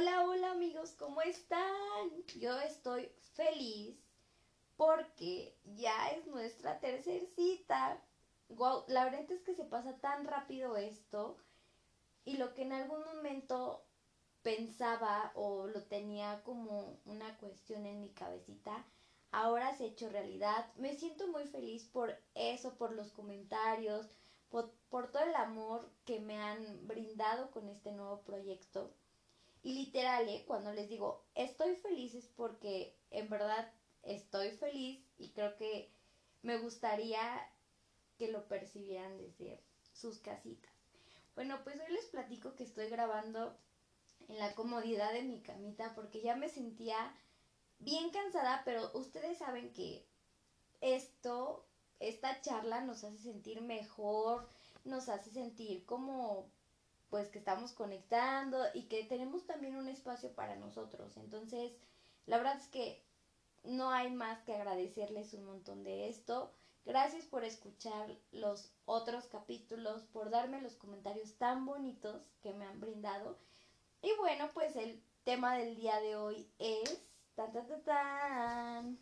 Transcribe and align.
Hola, 0.00 0.24
hola 0.24 0.52
amigos, 0.52 0.94
¿cómo 0.98 1.20
están? 1.20 2.08
Yo 2.38 2.58
estoy 2.60 3.12
feliz 3.34 3.98
porque 4.78 5.54
ya 5.76 6.08
es 6.12 6.26
nuestra 6.26 6.80
tercer 6.80 7.26
cita. 7.36 8.02
Wow, 8.48 8.84
la 8.88 9.04
verdad 9.04 9.30
es 9.30 9.42
que 9.42 9.54
se 9.54 9.66
pasa 9.66 9.98
tan 9.98 10.24
rápido 10.24 10.78
esto 10.78 11.36
y 12.24 12.38
lo 12.38 12.54
que 12.54 12.62
en 12.62 12.72
algún 12.72 13.04
momento 13.14 13.84
pensaba 14.40 15.32
o 15.34 15.66
lo 15.66 15.82
tenía 15.82 16.42
como 16.44 16.98
una 17.04 17.36
cuestión 17.36 17.84
en 17.84 18.00
mi 18.00 18.08
cabecita, 18.08 18.86
ahora 19.32 19.76
se 19.76 19.84
ha 19.84 19.88
hecho 19.88 20.08
realidad. 20.08 20.72
Me 20.76 20.94
siento 20.94 21.28
muy 21.28 21.46
feliz 21.46 21.84
por 21.84 22.18
eso, 22.34 22.74
por 22.78 22.94
los 22.94 23.12
comentarios, 23.12 24.08
por, 24.48 24.72
por 24.88 25.10
todo 25.10 25.24
el 25.24 25.34
amor 25.34 25.92
que 26.06 26.20
me 26.20 26.38
han 26.38 26.86
brindado 26.86 27.50
con 27.50 27.68
este 27.68 27.92
nuevo 27.92 28.22
proyecto. 28.22 28.94
Y 29.62 29.74
literal, 29.74 30.28
¿eh? 30.28 30.44
cuando 30.46 30.72
les 30.72 30.88
digo 30.88 31.24
estoy 31.34 31.76
feliz 31.76 32.14
es 32.14 32.26
porque 32.28 32.96
en 33.10 33.28
verdad 33.28 33.72
estoy 34.02 34.50
feliz 34.52 35.04
y 35.18 35.30
creo 35.32 35.56
que 35.56 35.92
me 36.42 36.58
gustaría 36.58 37.20
que 38.16 38.32
lo 38.32 38.48
percibieran 38.48 39.18
desde 39.18 39.62
sus 39.92 40.18
casitas. 40.18 40.72
Bueno, 41.34 41.60
pues 41.64 41.76
hoy 41.80 41.92
les 41.92 42.06
platico 42.06 42.54
que 42.54 42.64
estoy 42.64 42.88
grabando 42.88 43.56
en 44.28 44.38
la 44.38 44.54
comodidad 44.54 45.12
de 45.12 45.22
mi 45.22 45.40
camita 45.42 45.94
porque 45.94 46.22
ya 46.22 46.36
me 46.36 46.48
sentía 46.48 47.14
bien 47.78 48.10
cansada, 48.10 48.62
pero 48.64 48.90
ustedes 48.94 49.38
saben 49.38 49.72
que 49.72 50.06
esto, 50.80 51.66
esta 51.98 52.40
charla 52.40 52.80
nos 52.82 53.04
hace 53.04 53.18
sentir 53.18 53.60
mejor, 53.62 54.46
nos 54.84 55.08
hace 55.08 55.30
sentir 55.30 55.84
como 55.84 56.50
pues 57.10 57.28
que 57.28 57.38
estamos 57.38 57.72
conectando 57.72 58.64
y 58.72 58.84
que 58.84 59.04
tenemos 59.04 59.44
también 59.44 59.76
un 59.76 59.88
espacio 59.88 60.32
para 60.32 60.56
nosotros. 60.56 61.16
Entonces, 61.16 61.72
la 62.26 62.38
verdad 62.38 62.56
es 62.56 62.68
que 62.68 63.02
no 63.64 63.90
hay 63.90 64.10
más 64.10 64.40
que 64.42 64.54
agradecerles 64.54 65.34
un 65.34 65.44
montón 65.44 65.84
de 65.84 66.08
esto. 66.08 66.52
Gracias 66.86 67.26
por 67.26 67.44
escuchar 67.44 68.16
los 68.30 68.72
otros 68.86 69.26
capítulos, 69.26 70.04
por 70.12 70.30
darme 70.30 70.62
los 70.62 70.76
comentarios 70.76 71.34
tan 71.34 71.66
bonitos 71.66 72.22
que 72.42 72.54
me 72.54 72.64
han 72.64 72.80
brindado. 72.80 73.38
Y 74.02 74.12
bueno, 74.16 74.48
pues 74.54 74.76
el 74.76 75.02
tema 75.24 75.56
del 75.58 75.76
día 75.76 76.00
de 76.00 76.16
hoy 76.16 76.48
es... 76.58 77.06
Tan, 77.34 77.52
tan, 77.52 77.82
tan, 77.84 78.98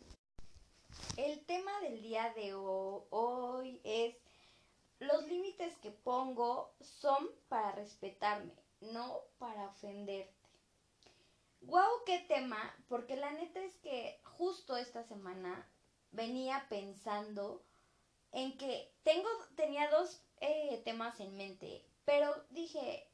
El 1.17 1.45
tema 1.45 1.71
del 1.81 2.01
día 2.01 2.33
de 2.35 2.53
hoy 2.53 3.81
es 3.83 4.15
los 4.99 5.27
límites 5.27 5.77
que 5.77 5.91
pongo 5.91 6.73
son 6.81 7.29
para 7.47 7.71
respetarme, 7.71 8.53
no 8.81 9.21
para 9.37 9.67
ofenderte. 9.67 10.33
Wow, 11.61 12.03
qué 12.05 12.19
tema, 12.19 12.73
porque 12.87 13.15
la 13.15 13.31
neta 13.31 13.59
es 13.61 13.75
que 13.77 14.19
justo 14.23 14.77
esta 14.77 15.03
semana 15.03 15.67
venía 16.11 16.65
pensando 16.69 17.63
en 18.31 18.57
que 18.57 18.93
tengo, 19.03 19.29
tenía 19.55 19.89
dos 19.89 20.21
eh, 20.39 20.81
temas 20.85 21.19
en 21.19 21.35
mente, 21.35 21.85
pero 22.05 22.33
dije, 22.49 23.09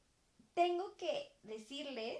tengo 0.54 0.96
que 0.98 1.36
decirles 1.44 2.20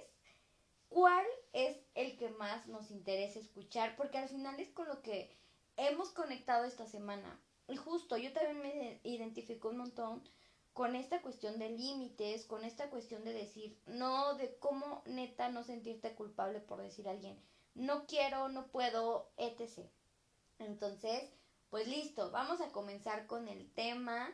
cuál 0.88 1.24
es 1.52 1.76
el 1.94 2.16
que 2.18 2.30
más 2.30 2.66
nos 2.66 2.90
interesa 2.90 3.38
escuchar, 3.38 3.96
porque 3.96 4.18
al 4.18 4.28
final 4.28 4.58
es 4.60 4.70
con 4.70 4.88
lo 4.88 5.02
que 5.02 5.36
hemos 5.76 6.10
conectado 6.10 6.64
esta 6.64 6.86
semana. 6.86 7.40
Justo, 7.74 8.16
yo 8.16 8.32
también 8.32 8.60
me 8.60 9.00
identifico 9.02 9.68
un 9.68 9.78
montón 9.78 10.22
con 10.72 10.94
esta 10.94 11.22
cuestión 11.22 11.58
de 11.58 11.70
límites, 11.70 12.44
con 12.44 12.64
esta 12.64 12.90
cuestión 12.90 13.24
de 13.24 13.32
decir, 13.32 13.80
no, 13.86 14.34
de 14.34 14.56
cómo 14.58 15.02
neta 15.06 15.48
no 15.48 15.64
sentirte 15.64 16.14
culpable 16.14 16.60
por 16.60 16.82
decir 16.82 17.08
a 17.08 17.12
alguien, 17.12 17.40
no 17.74 18.06
quiero, 18.06 18.48
no 18.48 18.66
puedo, 18.68 19.30
etc. 19.36 19.88
Entonces, 20.58 21.32
pues 21.70 21.88
listo, 21.88 22.30
vamos 22.30 22.60
a 22.60 22.70
comenzar 22.72 23.26
con 23.26 23.48
el 23.48 23.72
tema. 23.72 24.28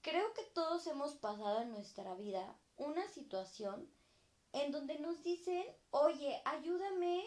Creo 0.00 0.32
que 0.34 0.44
todos 0.54 0.86
hemos 0.86 1.14
pasado 1.14 1.60
en 1.60 1.70
nuestra 1.70 2.14
vida 2.14 2.56
una 2.76 3.06
situación 3.08 3.88
en 4.52 4.72
donde 4.72 4.98
nos 4.98 5.22
dicen, 5.22 5.64
oye, 5.90 6.40
ayúdame 6.44 7.24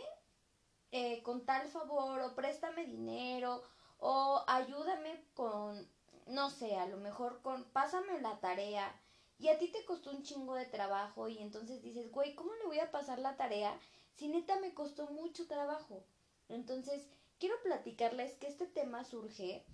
eh, 0.91 1.21
con 1.23 1.45
tal 1.45 1.67
favor 1.67 2.21
o 2.21 2.35
préstame 2.35 2.85
dinero 2.85 3.63
o 3.99 4.43
ayúdame 4.47 5.23
con, 5.33 5.87
no 6.27 6.49
sé, 6.49 6.75
a 6.75 6.87
lo 6.87 6.97
mejor 6.97 7.41
con, 7.41 7.63
pásame 7.71 8.21
la 8.21 8.39
tarea. 8.39 9.01
Y 9.37 9.49
a 9.49 9.59
ti 9.59 9.67
te 9.67 9.83
costó 9.85 10.11
un 10.11 10.23
chingo 10.23 10.55
de 10.55 10.65
trabajo 10.65 11.27
y 11.27 11.39
entonces 11.39 11.81
dices, 11.81 12.11
güey, 12.11 12.35
¿cómo 12.35 12.53
le 12.55 12.65
voy 12.65 12.79
a 12.79 12.91
pasar 12.91 13.19
la 13.19 13.35
tarea 13.35 13.77
si 14.13 14.29
neta 14.29 14.59
me 14.59 14.73
costó 14.73 15.07
mucho 15.07 15.45
trabajo? 15.47 16.05
Entonces, 16.47 17.09
quiero 17.37 17.55
platicarles 17.63 18.37
que 18.37 18.47
este 18.47 18.67
tema 18.67 19.03
surge 19.03 19.65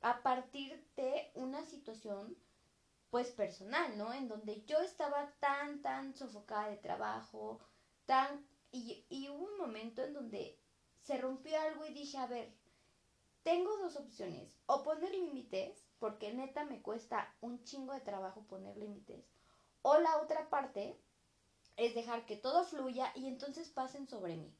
a 0.00 0.22
partir 0.22 0.82
de 0.96 1.30
una 1.34 1.62
situación 1.64 2.36
pues 3.10 3.30
personal, 3.32 3.98
¿no? 3.98 4.12
En 4.14 4.28
donde 4.28 4.64
yo 4.64 4.78
estaba 4.80 5.30
tan, 5.40 5.82
tan 5.82 6.14
sofocada 6.14 6.70
de 6.70 6.76
trabajo, 6.76 7.60
tan... 8.06 8.46
Y, 8.72 9.04
y 9.10 9.28
hubo 9.28 9.44
un 9.44 9.58
momento 9.58 10.02
en 10.02 10.14
donde 10.14 10.56
se 11.02 11.18
rompió 11.18 11.60
algo 11.60 11.84
y 11.86 11.92
dije, 11.92 12.18
a 12.18 12.26
ver, 12.26 12.54
tengo 13.42 13.76
dos 13.78 13.96
opciones, 13.96 14.54
o 14.66 14.82
poner 14.82 15.12
límites, 15.12 15.86
porque 15.98 16.32
neta 16.32 16.64
me 16.64 16.82
cuesta 16.82 17.34
un 17.40 17.62
chingo 17.64 17.92
de 17.92 18.00
trabajo 18.00 18.42
poner 18.42 18.76
límites, 18.76 19.24
o 19.82 19.98
la 19.98 20.18
otra 20.18 20.48
parte 20.50 20.98
es 21.76 21.94
dejar 21.94 22.26
que 22.26 22.36
todo 22.36 22.64
fluya 22.64 23.12
y 23.14 23.26
entonces 23.26 23.68
pasen 23.68 24.06
sobre 24.08 24.36
mí. 24.36 24.54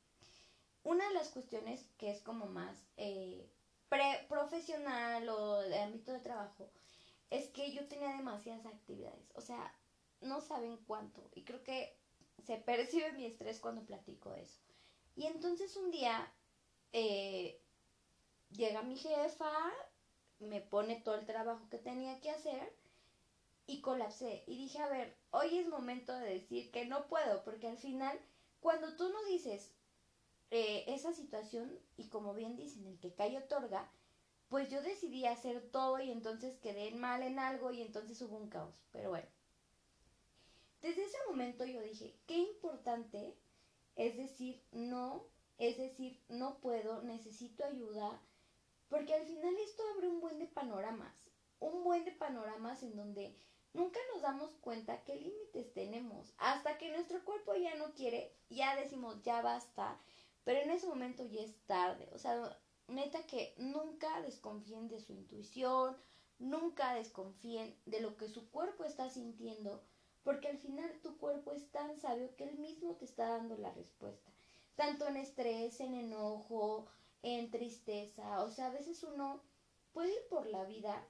Una 0.83 1.07
de 1.09 1.15
las 1.15 1.29
cuestiones 1.29 1.85
que 1.99 2.11
es 2.11 2.23
como 2.23 2.47
más 2.47 2.87
eh, 2.97 3.51
profesional 4.29 5.29
o 5.29 5.61
de 5.61 5.79
ámbito 5.81 6.13
de 6.13 6.21
trabajo 6.21 6.71
es 7.29 7.49
que 7.49 7.73
yo 7.73 7.87
tenía 7.87 8.17
demasiadas 8.17 8.65
actividades, 8.67 9.31
o 9.35 9.41
sea, 9.41 9.75
no 10.21 10.41
saben 10.41 10.79
cuánto, 10.87 11.29
y 11.35 11.45
creo 11.45 11.63
que 11.63 11.97
se 12.47 12.57
percibe 12.57 13.13
mi 13.13 13.27
estrés 13.27 13.61
cuando 13.61 13.85
platico 13.85 14.35
eso. 14.35 14.59
Y 15.17 15.27
entonces 15.27 15.77
un 15.77 15.91
día 15.91 16.33
eh, 16.93 17.61
llega 18.51 18.83
mi 18.83 18.97
jefa, 18.97 19.51
me 20.39 20.61
pone 20.61 20.97
todo 21.01 21.17
el 21.17 21.27
trabajo 21.27 21.69
que 21.69 21.79
tenía 21.79 22.21
que 22.21 22.31
hacer 22.31 22.73
y 23.67 23.81
colapsé. 23.81 24.45
Y 24.47 24.57
dije, 24.57 24.79
a 24.79 24.89
ver, 24.89 25.17
hoy 25.31 25.59
es 25.59 25.69
momento 25.69 26.13
de 26.15 26.35
decir 26.35 26.71
que 26.71 26.87
no 26.87 27.07
puedo, 27.07 27.45
porque 27.45 27.69
al 27.69 27.79
final, 27.79 28.19
cuando 28.61 28.97
tú 28.97 29.09
no 29.09 29.25
dices 29.25 29.73
eh, 30.51 30.85
esa 30.89 31.13
situación, 31.13 31.79
y 31.97 32.09
como 32.09 32.35
bien 32.35 32.57
dicen, 32.57 32.87
el 32.87 32.99
que 32.99 33.15
cae 33.15 33.39
otorga, 33.39 33.91
pues 34.49 34.69
yo 34.69 34.83
decidí 34.83 35.27
hacer 35.27 35.71
todo 35.71 36.01
y 36.01 36.11
entonces 36.11 36.59
quedé 36.59 36.91
mal 36.91 37.23
en 37.23 37.39
algo 37.39 37.71
y 37.71 37.83
entonces 37.83 38.21
hubo 38.23 38.37
un 38.37 38.49
caos. 38.49 38.75
Pero 38.91 39.11
bueno, 39.11 39.29
desde 40.83 41.05
ese 41.05 41.19
momento 41.29 41.65
yo 41.65 41.81
dije, 41.83 42.17
qué 42.27 42.37
importante 42.39 43.37
es 43.95 44.17
decir 44.17 44.61
no, 44.73 45.25
es 45.59 45.77
decir, 45.77 46.21
no 46.29 46.59
puedo, 46.59 47.03
necesito 47.03 47.65
ayuda, 47.65 48.21
porque 48.91 49.15
al 49.15 49.25
final 49.25 49.57
esto 49.65 49.83
abre 49.95 50.09
un 50.09 50.21
buen 50.21 50.39
de 50.39 50.47
panoramas, 50.47 51.31
un 51.61 51.85
buen 51.85 52.05
de 52.05 52.13
panoramas 52.13 52.83
en 52.83 52.97
donde 52.97 53.35
nunca 53.73 54.01
nos 54.13 54.23
damos 54.23 54.51
cuenta 54.57 55.03
qué 55.05 55.15
límites 55.15 55.73
tenemos. 55.73 56.35
Hasta 56.39 56.77
que 56.77 56.91
nuestro 56.91 57.25
cuerpo 57.25 57.55
ya 57.55 57.77
no 57.77 57.95
quiere, 57.95 58.35
ya 58.51 58.77
decimos, 58.77 59.23
ya 59.23 59.41
basta, 59.43 59.99
pero 60.45 60.61
en 60.61 60.71
ese 60.71 60.89
momento 60.89 61.25
ya 61.25 61.43
es 61.43 61.57
tarde. 61.67 62.09
O 62.13 62.19
sea, 62.19 62.59
neta 62.89 63.25
que 63.27 63.55
nunca 63.59 64.21
desconfíen 64.23 64.89
de 64.89 65.01
su 65.01 65.13
intuición, 65.13 65.97
nunca 66.41 66.95
desconfíen 66.95 67.79
de 67.87 68.01
lo 68.01 68.17
que 68.17 68.29
su 68.29 68.51
cuerpo 68.51 68.85
está 68.85 69.09
sintiendo, 69.09 69.85
porque 70.25 70.49
al 70.49 70.59
final 70.59 71.01
tu 71.01 71.17
cuerpo 71.17 71.53
es 71.53 71.71
tan 71.71 71.97
sabio 71.97 72.35
que 72.35 72.45
él 72.45 72.59
mismo 72.59 72.97
te 72.97 73.05
está 73.05 73.29
dando 73.29 73.57
la 73.57 73.71
respuesta. 73.73 74.33
Tanto 74.75 75.07
en 75.07 75.17
estrés, 75.17 75.79
en 75.81 75.95
enojo, 75.95 76.89
en 77.23 77.51
tristeza. 77.51 78.43
O 78.43 78.51
sea, 78.51 78.67
a 78.67 78.71
veces 78.71 79.03
uno 79.03 79.43
puede 79.93 80.13
ir 80.13 80.29
por 80.29 80.47
la 80.47 80.65
vida 80.65 81.07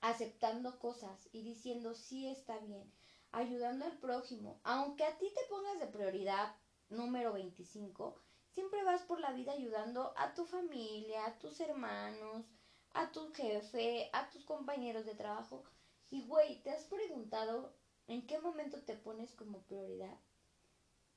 aceptando 0.00 0.78
cosas 0.78 1.28
y 1.32 1.42
diciendo 1.42 1.94
sí 1.94 2.28
está 2.28 2.58
bien, 2.58 2.92
ayudando 3.32 3.84
al 3.84 3.98
prójimo. 3.98 4.60
Aunque 4.62 5.04
a 5.04 5.18
ti 5.18 5.26
te 5.34 5.48
pongas 5.48 5.80
de 5.80 5.86
prioridad 5.86 6.54
número 6.88 7.32
25, 7.32 8.20
siempre 8.50 8.82
vas 8.84 9.02
por 9.02 9.20
la 9.20 9.32
vida 9.32 9.52
ayudando 9.52 10.12
a 10.16 10.34
tu 10.34 10.44
familia, 10.46 11.26
a 11.26 11.38
tus 11.38 11.60
hermanos, 11.60 12.46
a 12.92 13.10
tu 13.12 13.32
jefe, 13.32 14.10
a 14.12 14.30
tus 14.30 14.44
compañeros 14.44 15.04
de 15.04 15.14
trabajo. 15.14 15.64
Y 16.10 16.22
güey, 16.26 16.62
¿te 16.62 16.70
has 16.70 16.84
preguntado 16.84 17.74
en 18.06 18.26
qué 18.26 18.38
momento 18.38 18.82
te 18.82 18.94
pones 18.94 19.34
como 19.34 19.62
prioridad? 19.66 20.18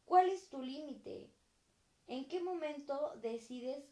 ¿Cuál 0.05 0.29
es 0.29 0.49
tu 0.49 0.61
límite? 0.61 1.31
¿En 2.07 2.27
qué 2.27 2.41
momento 2.41 3.13
decides 3.21 3.85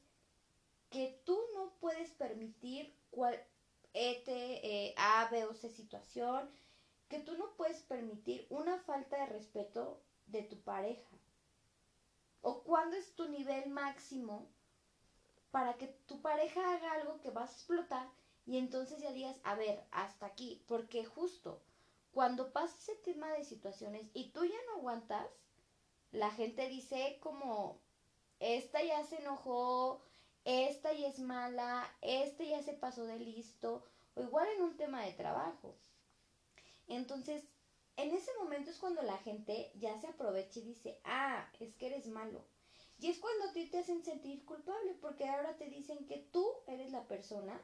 que 0.89 1.21
tú 1.25 1.39
no 1.55 1.73
puedes 1.79 2.11
permitir 2.11 2.95
cual, 3.11 3.35
eh, 3.93 4.93
A, 4.97 5.27
B 5.29 5.45
o 5.45 5.53
C 5.53 5.69
situación, 5.69 6.49
que 7.07 7.19
tú 7.19 7.37
no 7.37 7.55
puedes 7.55 7.81
permitir 7.83 8.45
una 8.49 8.77
falta 8.79 9.17
de 9.17 9.25
respeto 9.27 10.01
de 10.27 10.43
tu 10.43 10.61
pareja. 10.61 11.17
¿O 12.41 12.63
cuándo 12.63 12.95
es 12.95 13.15
tu 13.15 13.27
nivel 13.27 13.69
máximo 13.69 14.47
para 15.51 15.77
que 15.77 15.87
tu 15.87 16.21
pareja 16.21 16.73
haga 16.73 16.93
algo 16.93 17.19
que 17.19 17.31
vas 17.31 17.49
a 17.49 17.53
explotar 17.53 18.09
y 18.45 18.57
entonces 18.57 19.01
ya 19.01 19.11
digas, 19.11 19.39
a 19.43 19.55
ver, 19.55 19.83
hasta 19.91 20.27
aquí? 20.27 20.63
Porque 20.67 21.03
justo 21.03 21.61
cuando 22.11 22.51
pasa 22.51 22.77
ese 22.77 22.95
tema 22.95 23.31
de 23.33 23.43
situaciones 23.43 24.09
y 24.13 24.31
tú 24.31 24.45
ya 24.45 24.57
no 24.67 24.77
aguantas, 24.77 25.27
la 26.11 26.31
gente 26.31 26.67
dice 26.69 27.19
como, 27.21 27.79
esta 28.39 28.83
ya 28.83 29.03
se 29.03 29.17
enojó, 29.17 30.01
esta 30.45 30.93
ya 30.93 31.07
es 31.07 31.19
mala, 31.19 31.87
este 32.01 32.47
ya 32.47 32.61
se 32.61 32.73
pasó 32.73 33.05
de 33.05 33.19
listo, 33.19 33.83
o 34.15 34.23
igual 34.23 34.47
en 34.55 34.63
un 34.63 34.77
tema 34.77 35.03
de 35.03 35.13
trabajo. 35.13 35.75
Entonces, 36.87 37.43
en 37.97 38.11
ese 38.11 38.31
momento 38.41 38.71
es 38.71 38.77
cuando 38.77 39.01
la 39.01 39.17
gente 39.17 39.71
ya 39.75 39.99
se 39.99 40.07
aprovecha 40.07 40.59
y 40.59 40.63
dice, 40.63 40.99
ah, 41.03 41.45
es 41.59 41.73
que 41.75 41.87
eres 41.87 42.07
malo. 42.07 42.43
Y 42.99 43.09
es 43.09 43.19
cuando 43.19 43.45
a 43.45 43.53
ti 43.53 43.65
te 43.67 43.79
hacen 43.79 44.03
sentir 44.03 44.43
culpable, 44.45 44.93
porque 45.01 45.27
ahora 45.27 45.57
te 45.57 45.69
dicen 45.69 46.05
que 46.07 46.17
tú 46.31 46.45
eres 46.67 46.91
la 46.91 47.07
persona 47.07 47.59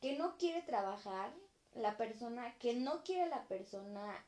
que 0.00 0.18
no 0.18 0.36
quiere 0.36 0.62
trabajar, 0.62 1.32
la 1.74 1.96
persona 1.96 2.56
que 2.58 2.74
no 2.74 3.02
quiere 3.04 3.28
la 3.28 3.46
persona, 3.48 4.24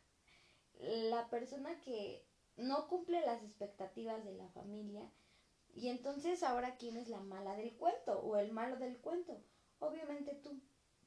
la 0.80 1.28
persona 1.28 1.78
que 1.80 2.24
no 2.56 2.88
cumple 2.88 3.20
las 3.22 3.42
expectativas 3.42 4.24
de 4.24 4.32
la 4.32 4.48
familia. 4.48 5.10
Y 5.76 5.90
entonces 5.90 6.42
ahora 6.42 6.78
quién 6.78 6.96
es 6.96 7.08
la 7.08 7.20
mala 7.20 7.54
del 7.54 7.76
cuento 7.76 8.18
o 8.20 8.36
el 8.38 8.50
malo 8.50 8.76
del 8.76 8.96
cuento. 8.96 9.44
Obviamente 9.78 10.34
tú. 10.42 10.58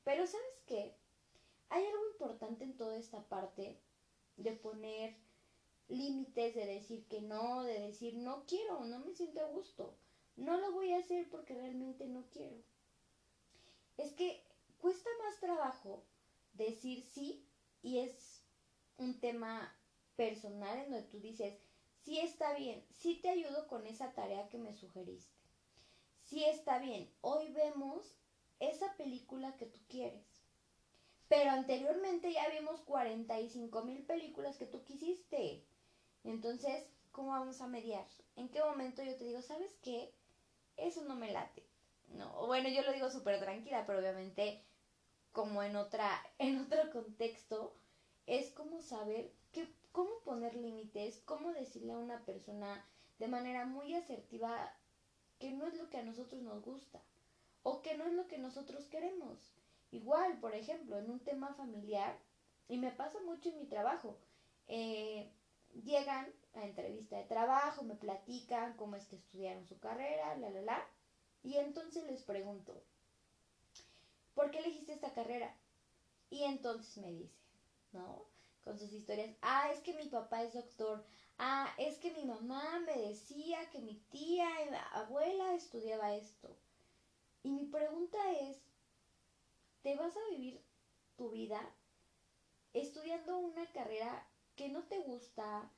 Pero 0.04 0.28
¿sabes 0.28 0.62
qué? 0.68 0.96
Hay 1.70 1.84
algo 1.84 2.08
importante 2.12 2.66
en 2.66 2.78
toda 2.78 2.96
esta 2.96 3.28
parte 3.28 3.82
de 4.38 4.52
poner 4.52 5.18
límites, 5.88 6.54
de 6.54 6.68
decir 6.68 7.08
que 7.08 7.20
no, 7.20 7.64
de 7.64 7.80
decir 7.80 8.16
no 8.18 8.46
quiero, 8.46 8.86
no 8.86 9.00
me 9.00 9.12
siento 9.16 9.42
a 9.42 9.50
gusto. 9.50 9.98
No 10.36 10.60
lo 10.60 10.72
voy 10.72 10.94
a 10.94 11.00
hacer 11.00 11.28
porque 11.32 11.56
realmente 11.56 12.06
no 12.08 12.30
quiero. 12.30 12.64
Es 13.98 14.14
que 14.14 14.46
cuesta 14.78 15.10
más 15.24 15.40
trabajo 15.40 16.06
decir 16.54 17.04
sí 17.04 17.44
y 17.82 18.00
es 18.00 18.46
un 18.98 19.20
tema 19.20 19.76
personal 20.16 20.78
en 20.78 20.92
donde 20.92 21.08
tú 21.08 21.20
dices, 21.20 21.58
sí 22.10 22.20
está 22.22 22.56
bien, 22.56 22.84
sí 22.90 23.20
te 23.22 23.30
ayudo 23.30 23.68
con 23.68 23.86
esa 23.86 24.12
tarea 24.14 24.50
que 24.50 24.58
me 24.58 24.74
sugeriste. 24.74 25.38
Sí 26.24 26.44
está 26.44 26.80
bien, 26.80 27.08
hoy 27.22 27.52
vemos 27.52 28.16
esa 28.60 28.92
película 28.98 29.56
que 29.58 29.68
tú 29.68 29.80
quieres. 29.88 30.26
Pero 31.28 31.52
anteriormente 31.52 32.34
ya 32.34 32.50
vimos 32.50 32.82
45 32.82 33.84
mil 33.84 34.04
películas 34.08 34.58
que 34.58 34.66
tú 34.66 34.84
quisiste. 34.84 35.64
Entonces, 36.24 36.90
¿cómo 37.12 37.30
vamos 37.30 37.62
a 37.62 37.68
mediar? 37.68 38.08
¿En 38.36 38.50
qué 38.50 38.64
momento 38.64 39.04
yo 39.04 39.16
te 39.16 39.26
digo, 39.26 39.44
¿sabes 39.44 39.78
qué? 39.84 40.12
Eso 40.78 41.04
no 41.04 41.16
me 41.16 41.32
late. 41.32 41.64
No, 42.08 42.48
bueno, 42.48 42.70
yo 42.70 42.82
lo 42.82 42.92
digo 42.92 43.12
súper 43.12 43.40
tranquila, 43.40 43.86
pero 43.86 44.00
obviamente 44.00 44.66
como 45.32 45.62
en 45.62 45.76
otra, 45.76 46.10
en 46.40 46.60
otro 46.62 46.90
contexto, 46.92 47.80
es 48.26 48.50
como 48.50 48.82
saber 48.82 49.32
cómo 49.92 50.12
poner 50.24 50.56
límites, 50.56 51.22
cómo 51.26 51.52
decirle 51.54 51.94
a 51.94 51.98
una 51.98 52.26
persona 52.26 52.86
de 53.18 53.28
manera 53.28 53.66
muy 53.66 53.96
asertiva 53.96 54.74
que 55.40 55.52
no 55.52 55.68
es 55.68 55.76
lo 55.76 55.90
que 55.90 55.98
a 55.98 56.04
nosotros 56.04 56.42
nos 56.42 56.64
gusta 56.64 57.02
o 57.64 57.82
que 57.82 57.98
no 57.98 58.06
es 58.06 58.14
lo 58.14 58.28
que 58.28 58.38
nosotros 58.38 58.86
queremos. 58.86 59.38
Igual, 59.92 60.40
por 60.40 60.54
ejemplo, 60.54 60.98
en 60.98 61.10
un 61.10 61.20
tema 61.20 61.54
familiar, 61.56 62.18
y 62.68 62.78
me 62.78 62.92
pasa 62.92 63.20
mucho 63.22 63.50
en 63.50 63.58
mi 63.58 63.66
trabajo, 63.66 64.18
eh, 64.68 65.32
llegan 65.84 66.32
a 66.54 66.64
entrevista 66.64 67.18
de 67.18 67.24
trabajo, 67.24 67.84
me 67.84 67.96
platican 67.96 68.78
cómo 68.78 68.96
es 68.96 69.06
que 69.08 69.16
estudiaron 69.16 69.66
su 69.66 69.80
carrera, 69.80 70.38
la, 70.38 70.50
la, 70.52 70.62
la, 70.62 70.88
y 71.44 71.58
entonces 71.58 72.04
les 72.06 72.22
pregunto, 72.24 72.84
¿por 74.36 74.52
qué 74.52 74.60
elegiste 74.60 74.94
esta 74.94 75.14
carrera? 75.14 75.56
Y 76.30 76.44
entonces 76.44 76.98
me 76.98 77.12
dice, 77.12 77.36
¿no? 77.92 78.29
Con 78.64 78.78
sus 78.78 78.92
historias, 78.92 79.36
ah, 79.42 79.72
es 79.74 79.80
que 79.82 79.94
mi 79.94 80.08
papá 80.08 80.44
es 80.44 80.54
doctor, 80.54 81.04
ah, 81.38 81.74
es 81.78 81.98
que 81.98 82.12
mi 82.12 82.26
mamá 82.26 82.80
me 82.86 82.96
decía 83.08 83.70
que 83.72 83.80
mi 83.80 83.96
tía 84.12 84.48
y 84.66 84.70
abuela 84.94 85.56
estudiaba 85.56 86.14
esto. 86.16 86.56
Y 87.42 87.52
mi 87.52 87.66
pregunta 87.66 88.18
es, 88.42 88.62
¿te 89.82 89.96
vas 89.96 90.16
a 90.16 90.30
vivir 90.32 90.62
tu 91.16 91.32
vida 91.32 91.62
estudiando 92.74 93.38
una 93.38 93.66
carrera 93.72 94.28
que 94.56 94.70
no 94.70 94.84
te 94.84 95.00
gusta, 95.00 95.72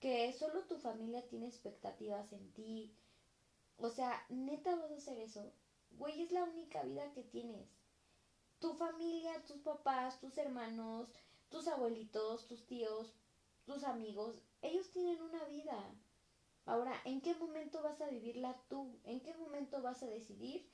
que 0.00 0.32
solo 0.32 0.64
tu 0.64 0.78
familia 0.78 1.28
tiene 1.28 1.46
expectativas 1.46 2.32
en 2.32 2.52
ti? 2.52 2.96
O 3.76 3.90
sea, 3.90 4.24
neta 4.30 4.74
vas 4.76 4.90
a 4.90 4.96
hacer 4.96 5.18
eso. 5.18 5.52
Güey, 5.92 6.22
es 6.22 6.32
la 6.32 6.44
única 6.44 6.82
vida 6.82 7.12
que 7.12 7.22
tienes 7.22 7.68
tu 8.62 8.74
familia, 8.74 9.44
tus 9.44 9.60
papás, 9.60 10.20
tus 10.20 10.38
hermanos, 10.38 11.08
tus 11.52 11.68
abuelitos, 11.68 12.48
tus 12.48 12.66
tíos, 12.66 13.14
tus 13.64 13.84
amigos, 13.84 14.34
ellos 14.62 14.90
tienen 14.90 15.20
una 15.22 15.44
vida. 15.44 15.78
Ahora, 16.64 17.00
¿en 17.04 17.20
qué 17.20 17.34
momento 17.34 17.82
vas 17.82 18.00
a 18.00 18.08
vivirla 18.08 18.60
tú? 18.68 18.98
¿En 19.04 19.20
qué 19.20 19.34
momento 19.34 19.80
vas 19.82 20.02
a 20.02 20.06
decidir? 20.06 20.68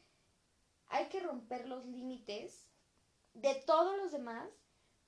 Hay 0.86 1.08
que 1.08 1.20
romper 1.20 1.66
los 1.68 1.84
límites 1.84 2.66
de 3.34 3.54
todos 3.66 3.96
los 3.98 4.12
demás, 4.12 4.48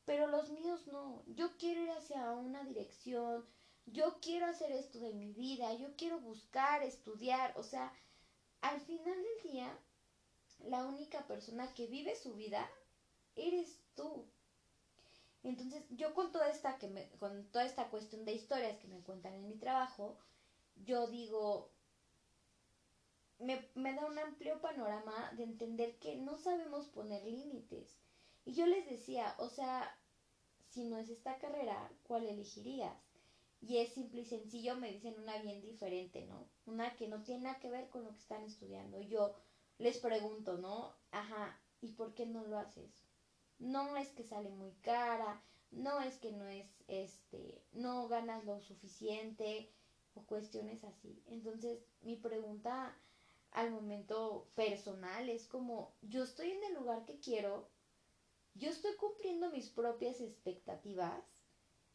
pero 0.04 0.26
los 0.26 0.50
míos 0.50 0.86
no. 0.88 1.22
Yo 1.28 1.56
quiero 1.56 1.82
ir 1.82 1.90
hacia 1.90 2.32
una 2.32 2.64
dirección, 2.64 3.46
yo 3.86 4.20
quiero 4.20 4.46
hacer 4.46 4.72
esto 4.72 4.98
de 4.98 5.14
mi 5.14 5.32
vida, 5.32 5.72
yo 5.74 5.94
quiero 5.96 6.20
buscar, 6.20 6.82
estudiar, 6.82 7.54
o 7.56 7.62
sea, 7.62 7.92
al 8.60 8.80
final 8.80 9.16
del 9.22 9.52
día 9.52 9.78
la 10.64 10.84
única 10.84 11.26
persona 11.26 11.72
que 11.74 11.86
vive 11.86 12.16
su 12.16 12.34
vida 12.34 12.68
eres 13.36 13.78
tú. 13.94 14.26
Entonces, 15.42 15.84
yo 15.90 16.14
con 16.14 16.32
toda 16.32 16.50
esta 16.50 16.78
que 16.78 16.88
me, 16.88 17.08
con 17.18 17.44
toda 17.50 17.64
esta 17.64 17.88
cuestión 17.90 18.24
de 18.24 18.34
historias 18.34 18.78
que 18.78 18.88
me 18.88 19.02
cuentan 19.02 19.34
en 19.34 19.46
mi 19.46 19.56
trabajo, 19.56 20.18
yo 20.76 21.06
digo 21.08 21.70
me, 23.40 23.68
me 23.74 23.94
da 23.94 24.06
un 24.06 24.18
amplio 24.18 24.60
panorama 24.60 25.32
de 25.36 25.44
entender 25.44 25.98
que 25.98 26.16
no 26.16 26.36
sabemos 26.36 26.86
poner 26.88 27.24
límites. 27.24 27.98
Y 28.44 28.52
yo 28.52 28.66
les 28.66 28.86
decía, 28.86 29.34
o 29.38 29.48
sea, 29.48 29.98
si 30.68 30.84
no 30.84 30.98
es 30.98 31.08
esta 31.08 31.38
carrera, 31.38 31.90
¿cuál 32.02 32.26
elegirías? 32.26 32.96
Y 33.62 33.78
es 33.78 33.92
simple 33.92 34.22
y 34.22 34.24
sencillo, 34.26 34.76
me 34.76 34.92
dicen 34.92 35.18
una 35.18 35.38
bien 35.38 35.60
diferente, 35.60 36.26
¿no? 36.26 36.48
Una 36.66 36.94
que 36.96 37.08
no 37.08 37.22
tiene 37.22 37.44
nada 37.44 37.60
que 37.60 37.70
ver 37.70 37.88
con 37.88 38.04
lo 38.04 38.12
que 38.12 38.20
están 38.20 38.44
estudiando. 38.44 39.00
Yo, 39.00 39.34
les 39.78 39.98
pregunto, 39.98 40.58
¿no? 40.58 40.94
Ajá, 41.10 41.58
¿y 41.80 41.92
por 41.92 42.14
qué 42.14 42.26
no 42.26 42.44
lo 42.44 42.58
haces? 42.58 42.90
No 43.60 43.96
es 43.96 44.08
que 44.08 44.24
sale 44.24 44.50
muy 44.50 44.72
cara, 44.82 45.40
no 45.70 46.00
es 46.00 46.18
que 46.18 46.32
no 46.32 46.48
es, 46.48 46.66
este, 46.88 47.62
no 47.72 48.08
ganas 48.08 48.44
lo 48.44 48.60
suficiente 48.60 49.70
o 50.14 50.22
cuestiones 50.22 50.82
así. 50.82 51.22
Entonces, 51.28 51.78
mi 52.00 52.16
pregunta 52.16 52.96
al 53.52 53.70
momento 53.70 54.48
personal 54.54 55.28
es 55.28 55.46
como, 55.46 55.94
yo 56.02 56.24
estoy 56.24 56.50
en 56.50 56.64
el 56.64 56.74
lugar 56.74 57.04
que 57.04 57.20
quiero, 57.20 57.68
yo 58.54 58.70
estoy 58.70 58.96
cumpliendo 58.96 59.50
mis 59.50 59.68
propias 59.68 60.20
expectativas, 60.20 61.22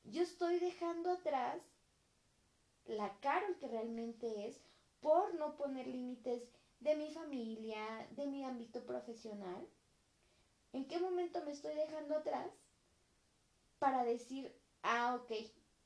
yo 0.03 0.21
estoy 0.21 0.59
dejando 0.59 1.11
atrás 1.11 1.61
la 2.85 3.19
Carol 3.19 3.57
que 3.57 3.67
realmente 3.67 4.47
es 4.47 4.61
por 4.99 5.33
no 5.35 5.57
poner 5.57 5.87
límites 5.87 6.47
de 6.79 6.95
mi 6.95 7.11
familia, 7.11 8.07
de 8.11 8.27
mi 8.27 8.43
ámbito 8.43 8.85
profesional? 8.85 9.67
¿En 10.75 10.83
qué 10.89 10.99
momento 10.99 11.41
me 11.45 11.53
estoy 11.53 11.73
dejando 11.73 12.17
atrás 12.17 12.51
para 13.79 14.03
decir, 14.03 14.53
ah, 14.83 15.15
ok, 15.15 15.31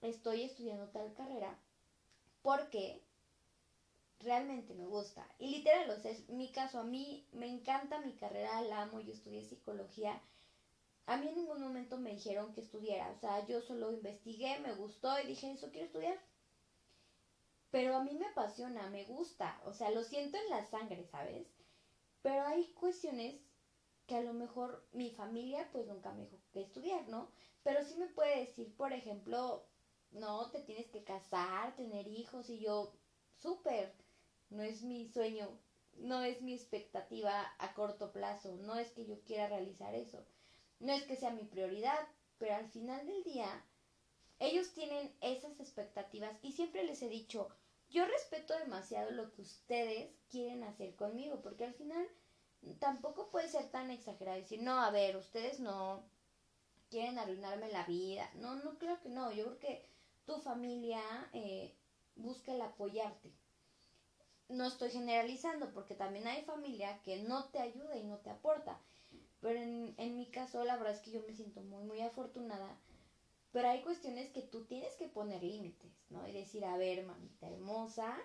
estoy 0.02 0.42
estudiando 0.42 0.88
tal 0.88 1.14
carrera 1.14 1.56
porque 2.42 3.00
realmente 4.20 4.74
me 4.74 4.88
gusta? 4.88 5.24
Y 5.38 5.52
literal, 5.52 5.92
o 5.92 6.00
sea, 6.00 6.10
es 6.10 6.28
mi 6.30 6.52
caso, 6.52 6.80
a 6.80 6.86
mí 6.86 7.24
me 7.34 7.46
encanta 7.46 8.00
mi 8.00 8.14
carrera, 8.14 8.64
la 8.64 8.82
amo, 8.82 9.00
yo 9.00 9.14
estudié 9.14 9.44
psicología. 9.44 10.20
A 11.06 11.18
mí 11.18 11.28
en 11.28 11.36
ningún 11.36 11.62
momento 11.62 12.00
me 12.00 12.16
dijeron 12.16 12.52
que 12.52 12.62
estudiara, 12.62 13.12
o 13.12 13.16
sea, 13.20 13.46
yo 13.46 13.62
solo 13.62 13.92
investigué, 13.92 14.58
me 14.58 14.74
gustó 14.74 15.20
y 15.20 15.28
dije, 15.28 15.52
eso 15.52 15.70
quiero 15.70 15.86
estudiar. 15.86 16.20
Pero 17.70 17.96
a 17.96 18.04
mí 18.04 18.16
me 18.16 18.26
apasiona, 18.26 18.90
me 18.90 19.06
gusta, 19.06 19.62
o 19.66 19.72
sea, 19.72 19.92
lo 19.92 20.04
siento 20.04 20.40
en 20.40 20.50
la 20.50 20.66
sangre, 20.66 21.06
¿sabes? 21.12 21.46
Pero 22.24 22.42
hay 22.42 22.66
cuestiones 22.74 23.49
que 24.10 24.16
a 24.16 24.24
lo 24.24 24.34
mejor 24.34 24.84
mi 24.92 25.12
familia 25.12 25.70
pues 25.72 25.86
nunca 25.86 26.12
me 26.12 26.24
dijo 26.24 26.40
que 26.52 26.62
estudiar, 26.62 27.08
¿no? 27.10 27.30
Pero 27.62 27.84
sí 27.84 27.96
me 27.96 28.08
puede 28.08 28.40
decir, 28.40 28.76
por 28.76 28.92
ejemplo, 28.92 29.64
no, 30.10 30.50
te 30.50 30.62
tienes 30.62 30.88
que 30.88 31.04
casar, 31.04 31.76
tener 31.76 32.08
hijos 32.08 32.50
y 32.50 32.60
yo, 32.60 32.92
súper, 33.38 33.94
no 34.50 34.64
es 34.64 34.82
mi 34.82 35.08
sueño, 35.10 35.48
no 35.98 36.24
es 36.24 36.42
mi 36.42 36.56
expectativa 36.56 37.54
a 37.60 37.74
corto 37.76 38.12
plazo, 38.12 38.56
no 38.56 38.80
es 38.80 38.90
que 38.94 39.06
yo 39.06 39.22
quiera 39.26 39.48
realizar 39.48 39.94
eso, 39.94 40.26
no 40.80 40.92
es 40.92 41.04
que 41.04 41.16
sea 41.16 41.30
mi 41.30 41.44
prioridad, 41.44 42.08
pero 42.40 42.56
al 42.56 42.68
final 42.72 43.06
del 43.06 43.24
día 43.24 43.64
ellos 44.40 44.74
tienen 44.74 45.16
esas 45.22 45.60
expectativas 45.60 46.36
y 46.42 46.54
siempre 46.54 46.84
les 46.84 47.04
he 47.04 47.10
dicho, 47.10 47.48
yo 47.92 48.08
respeto 48.08 48.58
demasiado 48.58 49.12
lo 49.12 49.32
que 49.34 49.44
ustedes 49.44 50.10
quieren 50.32 50.64
hacer 50.64 50.96
conmigo, 50.96 51.42
porque 51.44 51.66
al 51.66 51.76
final 51.76 52.10
tampoco 52.80 53.30
puede 53.30 53.48
ser 53.48 53.70
tan 53.72 53.92
exagerado 53.92 54.38
decir, 54.38 54.62
no, 54.62 54.82
a 54.82 54.92
ver, 54.92 55.18
ustedes 55.18 55.60
no 55.60 56.04
quieren 56.90 57.18
arruinarme 57.18 57.72
la 57.72 57.86
vida. 57.86 58.30
No, 58.36 58.56
no, 58.56 58.78
claro 58.78 59.02
que 59.02 59.10
no. 59.10 59.32
Yo 59.32 59.46
creo 59.46 59.60
que 59.60 59.86
tu 60.26 60.40
familia 60.40 61.02
eh, 61.34 61.76
busca 62.16 62.54
el 62.54 62.62
apoyarte. 62.62 63.34
No 64.50 64.66
estoy 64.66 64.90
generalizando 64.90 65.72
porque 65.74 65.96
también 65.96 66.28
hay 66.28 66.44
familia 66.44 67.02
que 67.04 67.22
no 67.24 67.46
te 67.50 67.60
ayuda 67.60 67.96
y 67.98 68.04
no 68.04 68.18
te 68.18 68.32
aporta. 68.32 68.80
Pero 69.42 69.60
en, 69.60 69.94
en 69.98 70.18
mi 70.18 70.30
caso, 70.30 70.64
la 70.66 70.76
verdad 70.76 70.94
es 70.94 71.02
que 71.02 71.12
yo 71.12 71.22
me 71.22 71.34
siento 71.34 71.62
muy, 71.62 71.84
muy 71.84 72.02
afortunada. 72.02 72.78
Pero 73.52 73.70
hay 73.70 73.82
cuestiones 73.82 74.30
que 74.32 74.42
tú 74.42 74.66
tienes 74.66 74.96
que 74.96 75.08
poner 75.08 75.44
límites, 75.44 75.92
¿no? 76.10 76.28
Y 76.28 76.34
decir, 76.34 76.66
a 76.66 76.78
ver, 76.78 77.06
mamita 77.06 77.48
hermosa, 77.48 78.16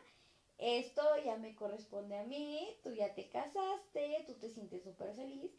esto 0.58 1.02
ya 1.24 1.36
me 1.36 1.54
corresponde 1.54 2.16
a 2.16 2.24
mí, 2.24 2.76
tú 2.82 2.92
ya 2.92 3.14
te 3.14 3.28
casaste, 3.28 4.24
tú 4.26 4.34
te 4.34 4.50
sientes 4.50 4.82
súper 4.82 5.14
feliz 5.14 5.52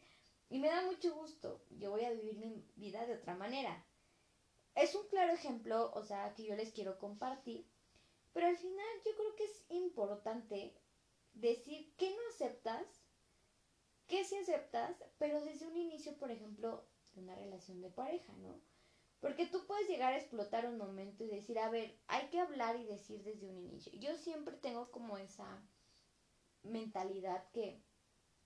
y 0.48 0.58
me 0.58 0.68
da 0.68 0.82
mucho 0.82 1.14
gusto, 1.14 1.62
yo 1.70 1.90
voy 1.90 2.04
a 2.04 2.12
vivir 2.12 2.36
mi 2.38 2.64
vida 2.76 3.06
de 3.06 3.16
otra 3.16 3.34
manera. 3.34 3.84
Es 4.74 4.94
un 4.94 5.06
claro 5.08 5.32
ejemplo, 5.32 5.90
o 5.94 6.02
sea, 6.02 6.34
que 6.34 6.44
yo 6.44 6.54
les 6.54 6.72
quiero 6.72 6.98
compartir, 6.98 7.66
pero 8.32 8.46
al 8.46 8.56
final 8.56 8.86
yo 9.04 9.14
creo 9.16 9.34
que 9.34 9.44
es 9.44 9.64
importante 9.70 10.74
decir 11.32 11.94
qué 11.96 12.10
no 12.10 12.22
aceptas, 12.30 12.86
qué 14.06 14.24
sí 14.24 14.36
aceptas, 14.36 15.02
pero 15.18 15.40
desde 15.40 15.66
un 15.66 15.76
inicio, 15.76 16.16
por 16.18 16.30
ejemplo, 16.30 16.86
de 17.14 17.22
una 17.22 17.34
relación 17.34 17.80
de 17.80 17.90
pareja, 17.90 18.32
¿no? 18.34 18.60
Porque 19.26 19.46
tú 19.46 19.66
puedes 19.66 19.88
llegar 19.88 20.12
a 20.12 20.18
explotar 20.18 20.66
un 20.66 20.78
momento 20.78 21.24
y 21.24 21.26
decir, 21.26 21.58
a 21.58 21.68
ver, 21.68 21.98
hay 22.06 22.28
que 22.28 22.38
hablar 22.38 22.76
y 22.76 22.84
decir 22.84 23.24
desde 23.24 23.48
un 23.48 23.58
inicio. 23.58 23.92
Yo 23.98 24.14
siempre 24.18 24.56
tengo 24.56 24.88
como 24.92 25.18
esa 25.18 25.60
mentalidad 26.62 27.42
que 27.50 27.82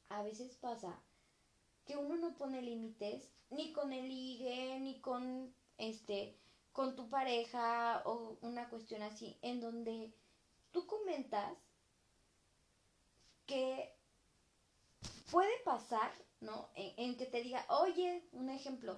a 0.08 0.22
veces 0.22 0.56
pasa 0.56 0.98
que 1.84 1.98
uno 1.98 2.16
no 2.16 2.34
pone 2.34 2.62
límites 2.62 3.30
ni 3.50 3.74
con 3.74 3.92
el 3.92 4.08
ligue, 4.08 4.80
ni 4.80 5.02
con 5.02 5.54
este 5.76 6.38
con 6.72 6.96
tu 6.96 7.10
pareja 7.10 8.00
o 8.06 8.38
una 8.40 8.70
cuestión 8.70 9.02
así 9.02 9.38
en 9.42 9.60
donde 9.60 10.14
tú 10.70 10.86
comentas 10.86 11.58
que 13.44 13.92
puede 15.30 15.58
pasar, 15.62 16.10
¿no? 16.40 16.70
En, 16.74 17.18
que 17.18 17.26
te 17.26 17.42
diga, 17.42 17.66
oye, 17.68 18.26
un 18.32 18.48
ejemplo, 18.48 18.96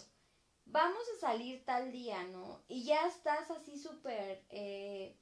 vamos 0.73 1.02
a 1.14 1.21
salir 1.21 1.64
tal 1.64 1.93
día, 1.93 2.25
¿no? 2.25 2.62
Y 2.67 2.85
ya 2.85 3.07
estás 3.07 3.50
así 3.50 3.79
súper 3.79 4.45
eh, 4.49 5.17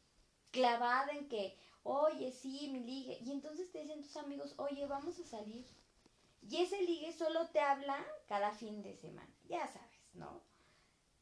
clavada 0.52 1.12
en 1.12 1.28
que, 1.28 1.58
oye, 1.82 2.32
sí, 2.32 2.68
mi 2.72 2.80
ligue. 2.80 3.18
Y 3.20 3.32
entonces 3.32 3.70
te 3.70 3.82
dicen 3.82 4.02
tus 4.02 4.16
amigos, 4.16 4.54
oye, 4.58 4.86
vamos 4.86 5.18
a 5.18 5.24
salir. 5.24 5.66
Y 6.42 6.62
ese 6.62 6.80
ligue 6.82 7.12
solo 7.12 7.48
te 7.48 7.60
habla 7.60 7.98
cada 8.26 8.52
fin 8.52 8.82
de 8.82 8.96
semana, 8.96 9.34
ya 9.48 9.66
sabes, 9.66 10.00
¿no? 10.14 10.40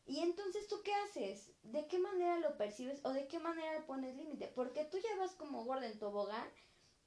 Y 0.07 0.21
entonces 0.21 0.69
tú 0.69 0.77
qué 0.85 0.93
haces? 0.95 1.51
¿De 1.63 1.87
qué 1.87 1.99
manera 1.99 2.39
lo 2.39 2.57
percibes 2.57 3.05
o 3.05 3.11
de 3.11 3.27
qué 3.27 3.41
manera 3.41 3.85
pones 3.87 4.17
límite? 4.17 4.47
Porque 4.55 4.85
tú 4.85 4.99
ya 4.99 5.17
vas 5.19 5.35
como 5.35 5.65
gorda 5.65 5.87
en 5.87 5.99
tobogán 5.99 6.49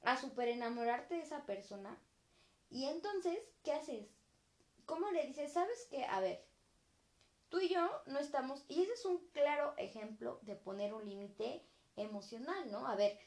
a 0.04 0.18
super 0.18 0.48
enamorarte 0.48 1.16
de 1.16 1.22
esa 1.22 1.46
persona. 1.46 1.98
Y 2.70 2.86
entonces, 2.86 3.40
¿qué 3.64 3.74
haces? 3.74 4.08
¿Cómo 4.86 5.10
le 5.12 5.26
dices? 5.26 5.52
¿Sabes 5.52 5.88
qué? 5.90 6.04
A 6.06 6.20
ver, 6.20 6.46
tú 7.52 7.60
y 7.60 7.68
yo 7.68 8.02
no 8.08 8.18
estamos, 8.18 8.64
y 8.70 8.82
ese 8.82 8.94
es 8.94 9.06
un 9.06 9.18
claro 9.34 9.74
ejemplo 9.78 10.40
de 10.44 10.56
poner 10.56 10.94
un 10.94 11.08
límite 11.08 11.62
emocional, 11.98 12.72
¿no? 12.72 12.88
A 12.88 12.96
ver, 12.96 13.20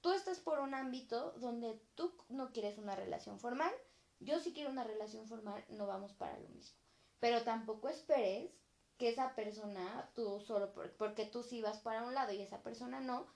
tú 0.00 0.10
estás 0.12 0.40
por 0.40 0.58
un 0.58 0.74
ámbito 0.74 1.32
donde 1.32 1.78
tú 1.94 2.16
no 2.30 2.50
quieres 2.50 2.78
una 2.78 2.96
relación 2.96 3.38
formal, 3.38 3.72
yo 4.20 4.40
sí 4.40 4.54
quiero 4.54 4.70
una 4.70 4.84
relación 4.84 5.28
formal, 5.28 5.62
no 5.68 5.86
vamos 5.86 6.14
para 6.14 6.38
lo 6.38 6.48
mismo. 6.48 6.78
Pero 7.20 7.42
tampoco 7.42 7.90
esperes 7.90 8.50
que 8.96 9.10
esa 9.10 9.34
persona, 9.34 10.10
tú 10.14 10.40
solo 10.40 10.72
porque 10.96 11.26
tú 11.26 11.42
sí 11.42 11.60
vas 11.60 11.78
para 11.80 12.04
un 12.04 12.14
lado 12.14 12.32
y 12.32 12.40
esa 12.40 12.62
persona 12.62 13.00
no, 13.00 13.26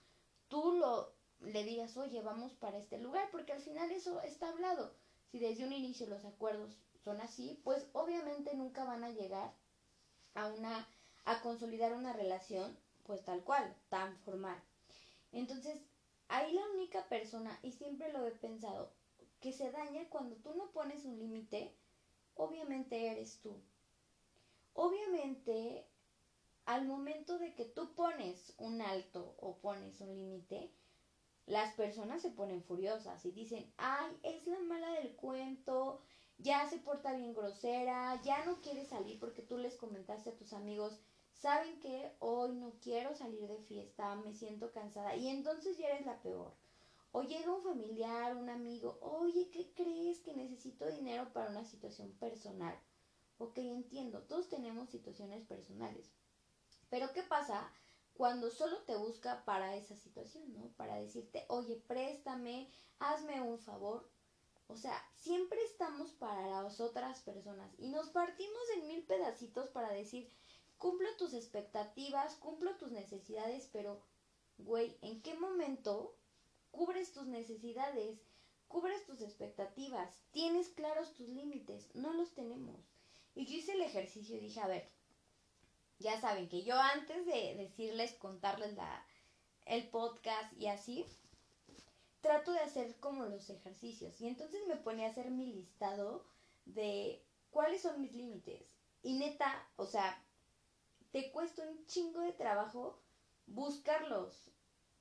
tú 0.49 0.73
lo 0.73 1.13
le 1.41 1.63
digas, 1.65 1.97
oye, 1.99 2.23
vamos 2.23 2.55
para 2.55 2.79
este 2.79 2.99
lugar, 2.99 3.29
porque 3.31 3.53
al 3.53 3.61
final 3.61 3.91
eso 3.91 4.23
está 4.23 4.49
hablado. 4.49 4.95
Si 5.31 5.39
desde 5.39 5.65
un 5.65 5.73
inicio 5.73 6.07
los 6.07 6.25
acuerdos 6.25 6.79
son 7.05 7.21
así, 7.21 7.61
pues 7.65 7.87
obviamente 7.93 8.55
nunca 8.55 8.85
van 8.85 9.05
a 9.05 9.11
llegar 9.11 9.55
a 10.35 10.47
una 10.49 10.89
a 11.25 11.41
consolidar 11.43 11.93
una 11.93 12.13
relación 12.13 12.77
pues 13.05 13.25
tal 13.25 13.43
cual, 13.43 13.75
tan 13.89 14.17
formal. 14.19 14.57
Entonces, 15.33 15.81
ahí 16.29 16.53
la 16.53 16.65
única 16.75 17.09
persona, 17.09 17.59
y 17.63 17.73
siempre 17.73 18.13
lo 18.13 18.27
he 18.27 18.31
pensado, 18.31 18.93
que 19.41 19.53
se 19.53 19.71
daña 19.73 20.09
cuando 20.11 20.37
tú 20.37 20.55
no 20.55 20.71
pones 20.71 21.05
un 21.05 21.19
límite, 21.19 21.75
obviamente 22.35 23.09
eres 23.09 23.41
tú. 23.41 23.61
Obviamente, 24.75 25.87
al 26.67 26.87
momento 26.87 27.39
de 27.39 27.55
que 27.55 27.65
tú 27.65 27.95
pones 27.95 28.55
un 28.59 28.81
alto 28.81 29.35
o 29.41 29.57
pones 29.57 30.01
un 30.01 30.15
límite, 30.15 30.71
las 31.47 31.75
personas 31.75 32.23
se 32.23 32.31
ponen 32.31 32.63
furiosas 32.63 33.25
y 33.25 33.33
dicen, 33.33 33.73
ay, 33.77 34.17
es 34.23 34.47
la 34.47 34.61
mala 34.61 34.93
del 35.01 35.17
cuento, 35.17 36.01
ya 36.43 36.69
se 36.69 36.79
porta 36.79 37.13
bien 37.13 37.35
grosera, 37.35 38.21
ya 38.23 38.45
no 38.45 38.61
quiere 38.61 38.85
salir 38.85 39.19
porque 39.19 39.43
tú 39.43 39.59
les 39.59 39.77
comentaste 39.77 40.31
a 40.31 40.37
tus 40.37 40.53
amigos, 40.53 40.99
saben 41.33 41.79
que 41.81 42.13
hoy 42.19 42.53
no 42.53 42.73
quiero 42.81 43.15
salir 43.15 43.47
de 43.47 43.59
fiesta, 43.59 44.15
me 44.17 44.33
siento 44.33 44.73
cansada 44.73 45.15
y 45.17 45.29
entonces 45.29 45.77
ya 45.77 45.89
eres 45.89 46.07
la 46.07 46.21
peor. 46.23 46.55
O 47.13 47.23
llega 47.23 47.53
un 47.53 47.63
familiar, 47.63 48.37
un 48.37 48.49
amigo, 48.49 48.99
oye, 49.01 49.51
¿qué 49.51 49.73
crees 49.75 50.21
que 50.21 50.33
necesito 50.33 50.87
dinero 50.87 51.33
para 51.33 51.51
una 51.51 51.65
situación 51.65 52.13
personal? 52.13 52.79
Ok, 53.39 53.59
entiendo, 53.59 54.23
todos 54.23 54.49
tenemos 54.49 54.91
situaciones 54.91 55.43
personales. 55.45 56.13
Pero 56.89 57.13
¿qué 57.13 57.23
pasa 57.23 57.73
cuando 58.15 58.51
solo 58.51 58.77
te 58.83 58.97
busca 58.97 59.45
para 59.45 59.75
esa 59.77 59.97
situación, 59.97 60.53
¿no? 60.53 60.69
Para 60.77 60.97
decirte, 60.97 61.47
oye, 61.49 61.83
préstame, 61.89 62.69
hazme 62.99 63.41
un 63.41 63.59
favor. 63.59 64.07
O 64.71 64.77
sea, 64.77 65.05
siempre 65.17 65.59
estamos 65.65 66.13
para 66.13 66.47
las 66.47 66.81
otras 66.81 67.21
personas 67.21 67.75
y 67.79 67.89
nos 67.89 68.09
partimos 68.11 68.63
en 68.77 68.87
mil 68.87 69.03
pedacitos 69.03 69.69
para 69.71 69.91
decir, 69.93 70.31
cumplo 70.79 71.09
tus 71.17 71.35
expectativas, 71.35 72.37
cumplo 72.37 72.77
tus 72.77 72.93
necesidades, 72.93 73.69
pero, 73.73 74.01
güey, 74.59 74.97
¿en 75.03 75.23
qué 75.23 75.35
momento 75.35 76.15
cubres 76.71 77.13
tus 77.13 77.27
necesidades, 77.27 78.21
cubres 78.69 79.05
tus 79.07 79.21
expectativas, 79.23 80.23
tienes 80.31 80.69
claros 80.69 81.13
tus 81.15 81.29
límites, 81.29 81.93
no 81.95 82.13
los 82.13 82.33
tenemos. 82.35 82.81
Y 83.35 83.47
yo 83.47 83.59
hice 83.59 83.73
el 83.73 83.83
ejercicio 83.83 84.37
y 84.37 84.41
dije, 84.41 84.61
a 84.61 84.69
ver, 84.69 84.89
ya 85.99 86.21
saben 86.21 86.49
que 86.49 86.63
yo 86.63 86.77
antes 86.77 87.27
de 87.27 87.57
decirles, 87.57 88.15
contarles 88.15 88.75
la, 88.77 89.05
el 89.67 89.89
podcast 89.89 90.53
y 90.55 90.69
así, 90.69 91.05
trato 92.21 92.53
de 92.53 92.61
hacer 92.61 92.97
como 93.01 93.25
los 93.27 93.51
ejercicios. 93.51 94.21
Y 94.21 94.29
entonces 94.29 94.61
me 94.67 94.77
ponía 94.77 95.07
a 95.07 95.11
hacer 95.11 95.31
mi 95.31 95.53
listado 95.53 96.25
de 96.65 97.25
cuáles 97.51 97.83
son 97.83 98.01
mis 98.01 98.13
límites. 98.13 98.63
Y 99.03 99.15
neta, 99.15 99.69
o 99.77 99.87
sea, 99.87 100.23
te 101.11 101.31
cuesta 101.33 101.63
un 101.63 101.87
chingo 101.87 102.21
de 102.21 102.33
trabajo 102.33 102.99
buscarlos. 103.47 104.51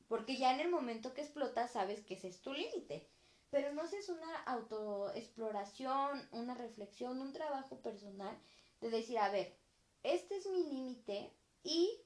Porque 0.08 0.38
ya 0.38 0.54
en 0.54 0.62
el 0.62 0.70
momento 0.70 1.14
que 1.14 1.22
explotas 1.22 1.72
sabes 1.72 2.02
que 2.02 2.16
ese 2.16 2.30
es 2.30 2.42
tu 2.42 2.54
límite. 2.54 3.08
Pero 3.52 3.74
no 3.74 3.84
es 3.84 4.10
una 4.10 4.44
autoexploración, 4.44 6.28
una 6.32 6.54
reflexión, 6.54 7.20
un 7.20 7.34
trabajo 7.34 7.78
personal 7.82 8.38
de 8.80 8.90
decir, 8.90 9.18
a 9.18 9.32
ver, 9.32 9.56
este 10.04 10.38
es 10.38 10.48
mi 10.48 10.64
límite 10.64 11.34
y 11.64 12.00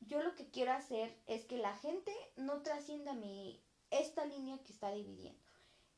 yo 0.00 0.22
lo 0.22 0.34
que 0.34 0.48
quiero 0.50 0.72
hacer 0.72 1.14
es 1.26 1.44
que 1.44 1.58
la 1.58 1.76
gente 1.76 2.12
no 2.36 2.62
trascienda 2.62 3.12
mi 3.12 3.60
esta 3.90 4.24
línea 4.24 4.62
que 4.62 4.72
está 4.72 4.90
dividiendo. 4.92 5.40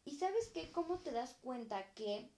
Y 0.05 0.17
sabes 0.17 0.49
qué, 0.49 0.71
cómo 0.73 1.01
te 1.01 1.13
das 1.13 1.35
cuenta 1.43 1.93
que 1.95 2.31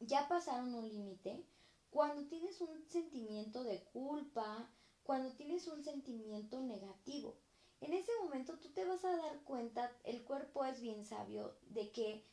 ya 0.00 0.28
pasaron 0.28 0.74
un 0.74 0.88
límite 0.88 1.46
cuando 1.90 2.26
tienes 2.28 2.60
un 2.60 2.84
sentimiento 2.88 3.62
de 3.64 3.82
culpa, 3.84 4.68
cuando 5.02 5.32
tienes 5.34 5.66
un 5.66 5.82
sentimiento 5.82 6.60
negativo 6.60 7.36
en 7.80 7.94
ese 7.94 8.12
momento 8.22 8.58
tú 8.58 8.68
te 8.70 8.84
vas 8.84 9.04
a 9.04 9.16
dar 9.16 9.42
cuenta, 9.44 9.90
el 10.04 10.22
cuerpo 10.24 10.64
es 10.64 10.80
bien 10.80 11.04
sabio, 11.04 11.56
de 11.62 11.90
que 11.90 12.26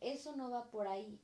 eso 0.00 0.34
no 0.34 0.50
va 0.50 0.70
por 0.70 0.88
ahí. 0.88 1.20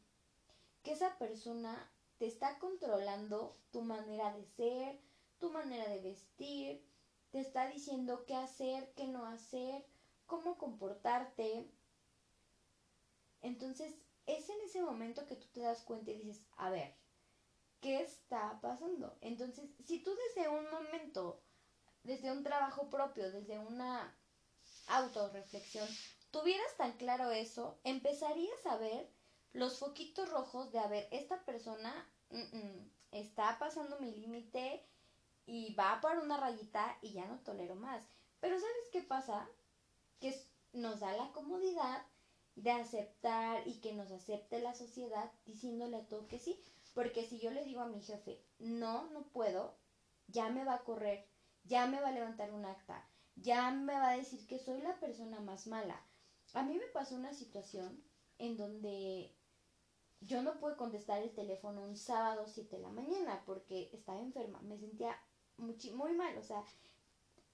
Que 0.83 0.93
esa 0.93 1.17
persona 1.19 1.91
te 2.19 2.27
está 2.27 2.59
controlando 2.59 3.57
tu 3.71 3.83
manera 3.83 4.37
de 4.37 4.45
ser, 4.45 5.01
tu 5.39 5.51
manera 5.51 5.89
de 5.89 6.01
vestir, 6.01 6.85
te 7.31 7.41
está 7.41 7.69
diciendo 7.69 8.25
qué 8.27 8.35
hacer, 8.35 8.93
qué 8.95 9.07
no 9.07 9.25
hacer, 9.25 9.85
cómo 10.33 10.57
comportarte. 10.57 11.71
Entonces, 13.43 13.95
es 14.25 14.49
en 14.49 14.63
ese 14.63 14.81
momento 14.81 15.27
que 15.27 15.37
tú 15.37 15.47
te 15.53 15.61
das 15.61 15.83
cuenta 15.83 16.11
y 16.11 16.23
dices, 16.23 16.43
a 16.57 16.71
ver, 16.71 16.97
¿qué 17.83 18.01
está 18.01 18.59
pasando? 18.63 19.19
Entonces, 19.21 19.69
si 19.85 20.03
tú 20.03 20.11
desde 20.15 20.49
un 20.49 20.71
momento 20.71 21.43
desde 22.03 22.33
un 22.33 22.43
trabajo 22.43 22.89
propio, 22.89 23.31
desde 23.31 23.59
una 23.59 24.17
autorreflexión, 24.89 25.87
tuvieras 26.31 26.77
tan 26.79 26.93
claro 26.97 27.31
eso, 27.31 27.79
empezarías 27.85 28.67
a 28.67 28.79
ver 28.79 29.13
los 29.53 29.79
foquitos 29.79 30.31
rojos 30.31 30.73
de, 30.73 30.79
a 30.79 30.87
ver, 30.87 31.07
esta 31.11 31.45
persona 31.45 31.93
está 33.11 33.59
pasando 33.59 34.01
mi 34.01 34.13
límite 34.13 34.83
y 35.45 35.75
va 35.75 36.01
por 36.01 36.17
una 36.17 36.39
rayita 36.39 36.97
y 37.03 37.13
ya 37.13 37.27
no 37.27 37.39
tolero 37.41 37.75
más. 37.75 38.03
Pero 38.41 38.59
¿sabes 38.59 38.89
qué 38.91 39.03
pasa? 39.03 39.47
Que 40.23 40.35
nos 40.73 41.01
da 41.01 41.13
la 41.13 41.31
comodidad 41.33 42.07
de 42.55 42.71
aceptar 42.71 43.67
y 43.67 43.81
que 43.81 43.93
nos 43.93 44.11
acepte 44.11 44.61
la 44.61 44.73
sociedad 44.73 45.31
diciéndole 45.45 45.97
a 45.97 46.09
todo 46.09 46.29
que 46.29 46.39
sí. 46.39 46.59
Porque 46.95 47.27
si 47.27 47.39
yo 47.39 47.51
le 47.51 47.65
digo 47.65 47.81
a 47.81 47.89
mi 47.89 48.01
jefe, 48.01 48.43
no, 48.59 49.11
no 49.11 49.25
puedo, 49.29 49.77
ya 50.29 50.49
me 50.49 50.65
va 50.65 50.75
a 50.75 50.85
correr, 50.85 51.27
ya 51.65 51.87
me 51.87 52.01
va 52.01 52.09
a 52.09 52.13
levantar 52.13 52.53
un 52.53 52.65
acta, 52.65 53.07
ya 53.37 53.71
me 53.71 53.95
va 53.95 54.11
a 54.11 54.17
decir 54.17 54.47
que 54.47 54.59
soy 54.59 54.81
la 54.81 54.99
persona 55.01 55.41
más 55.41 55.67
mala. 55.67 56.01
A 56.55 56.63
mí 56.63 56.75
me 56.75 56.87
pasó 56.87 57.15
una 57.15 57.33
situación 57.33 58.03
en 58.39 58.57
donde 58.57 59.35
yo 60.21 60.43
no 60.43 60.59
pude 60.61 60.77
contestar 60.77 61.23
el 61.23 61.35
teléfono 61.35 61.83
un 61.83 61.97
sábado 61.97 62.47
7 62.47 62.77
de 62.77 62.83
la 62.83 62.91
mañana 62.91 63.43
porque 63.45 63.91
estaba 63.93 64.21
enferma, 64.21 64.61
me 64.63 64.79
sentía 64.79 65.19
muy, 65.57 65.77
muy 65.95 66.13
mal, 66.13 66.37
o 66.39 66.43
sea, 66.43 66.65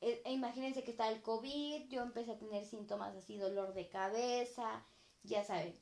e, 0.00 0.23
e 0.25 0.33
imagínense 0.33 0.85
que 0.85 0.93
está 0.93 1.09
el 1.09 1.23
COVID, 1.23 1.88
yo 1.88 2.02
empecé 2.02 2.33
a 2.33 2.38
tener 2.38 2.64
síntomas 2.64 3.17
así, 3.17 3.37
dolor 3.37 3.75
de 3.75 3.88
cabeza, 3.88 4.85
ya 5.23 5.45
saben, 5.45 5.78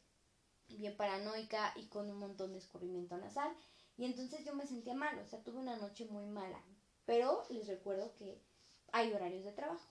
bien 0.69 0.97
paranoica 0.97 1.73
y 1.77 1.87
con 1.89 2.11
un 2.11 2.19
montón 2.19 2.53
de 2.53 2.59
escurrimiento 2.59 3.17
nasal. 3.17 3.55
Y 3.97 4.05
entonces 4.05 4.45
yo 4.45 4.55
me 4.55 4.67
sentía 4.67 4.95
mal, 4.95 5.19
o 5.19 5.27
sea, 5.27 5.43
tuve 5.43 5.59
una 5.59 5.77
noche 5.77 6.07
muy 6.07 6.27
mala. 6.27 6.63
Pero 7.05 7.45
les 7.51 7.67
recuerdo 7.67 8.15
que 8.15 8.43
hay 8.93 9.13
horarios 9.13 9.45
de 9.45 9.53
trabajo. 9.53 9.87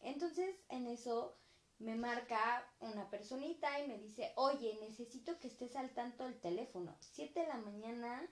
Entonces 0.00 0.56
en 0.68 0.86
eso 0.86 1.36
me 1.78 1.94
marca 1.94 2.66
una 2.80 3.08
personita 3.10 3.80
y 3.80 3.88
me 3.88 3.98
dice, 3.98 4.32
oye, 4.36 4.78
necesito 4.80 5.38
que 5.38 5.48
estés 5.48 5.76
al 5.76 5.90
tanto 5.90 6.24
del 6.24 6.40
teléfono. 6.40 6.96
Siete 7.00 7.40
de 7.40 7.48
la 7.48 7.58
mañana, 7.58 8.28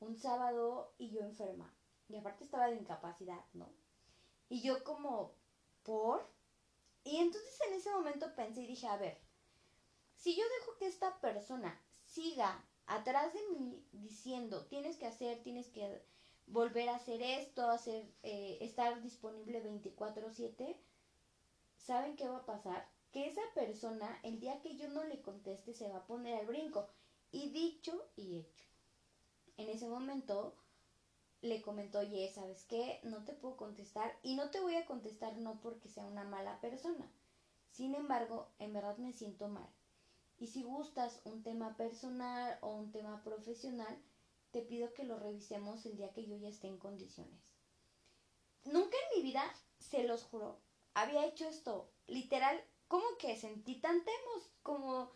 un 0.00 0.16
sábado 0.16 0.94
y 0.98 1.10
yo 1.10 1.20
enferma. 1.20 1.74
Y 2.08 2.16
aparte 2.16 2.44
estaba 2.44 2.68
de 2.68 2.76
incapacidad, 2.76 3.44
¿no? 3.54 3.83
Y 4.48 4.62
yo 4.62 4.82
como, 4.84 5.34
¿por? 5.82 6.28
Y 7.04 7.16
entonces 7.16 7.58
en 7.68 7.74
ese 7.74 7.90
momento 7.90 8.34
pensé 8.34 8.62
y 8.62 8.66
dije, 8.66 8.86
a 8.86 8.96
ver, 8.96 9.18
si 10.16 10.34
yo 10.36 10.42
dejo 10.58 10.76
que 10.78 10.86
esta 10.86 11.20
persona 11.20 11.78
siga 12.06 12.64
atrás 12.86 13.32
de 13.34 13.40
mí 13.50 13.86
diciendo, 13.92 14.66
tienes 14.66 14.96
que 14.96 15.06
hacer, 15.06 15.42
tienes 15.42 15.68
que 15.68 16.02
volver 16.46 16.88
a 16.88 16.96
hacer 16.96 17.22
esto, 17.22 17.68
hacer, 17.68 18.10
eh, 18.22 18.58
estar 18.60 19.02
disponible 19.02 19.62
24/7, 19.62 20.76
¿saben 21.76 22.16
qué 22.16 22.28
va 22.28 22.38
a 22.38 22.46
pasar? 22.46 22.88
Que 23.12 23.28
esa 23.28 23.42
persona, 23.54 24.18
el 24.22 24.40
día 24.40 24.60
que 24.60 24.76
yo 24.76 24.88
no 24.88 25.04
le 25.04 25.20
conteste, 25.22 25.72
se 25.74 25.88
va 25.88 25.98
a 25.98 26.06
poner 26.06 26.40
al 26.40 26.46
brinco. 26.46 26.88
Y 27.30 27.50
dicho 27.50 28.10
y 28.16 28.38
hecho. 28.38 28.64
En 29.56 29.68
ese 29.68 29.88
momento 29.88 30.56
le 31.44 31.60
comentó, 31.60 31.98
oye, 31.98 32.32
¿sabes 32.34 32.64
qué? 32.64 33.00
No 33.02 33.22
te 33.24 33.34
puedo 33.34 33.56
contestar 33.56 34.18
y 34.22 34.34
no 34.34 34.50
te 34.50 34.60
voy 34.60 34.76
a 34.76 34.86
contestar 34.86 35.36
no 35.36 35.60
porque 35.60 35.90
sea 35.90 36.06
una 36.06 36.24
mala 36.24 36.58
persona. 36.60 37.06
Sin 37.70 37.94
embargo, 37.94 38.48
en 38.58 38.72
verdad 38.72 38.96
me 38.96 39.12
siento 39.12 39.48
mal. 39.48 39.68
Y 40.38 40.46
si 40.46 40.62
gustas 40.62 41.20
un 41.24 41.42
tema 41.42 41.76
personal 41.76 42.58
o 42.62 42.74
un 42.74 42.90
tema 42.92 43.22
profesional, 43.22 43.94
te 44.52 44.62
pido 44.62 44.94
que 44.94 45.04
lo 45.04 45.18
revisemos 45.18 45.84
el 45.84 45.98
día 45.98 46.14
que 46.14 46.26
yo 46.26 46.34
ya 46.36 46.48
esté 46.48 46.68
en 46.68 46.78
condiciones. 46.78 47.38
Nunca 48.64 48.96
en 49.10 49.18
mi 49.18 49.22
vida, 49.22 49.44
se 49.78 50.04
los 50.04 50.22
juro, 50.22 50.58
había 50.94 51.26
hecho 51.26 51.46
esto. 51.46 51.90
Literal, 52.06 52.58
como 52.88 53.04
que 53.18 53.36
sentí 53.36 53.80
tan 53.80 54.02
temos, 54.02 54.50
como 54.62 55.10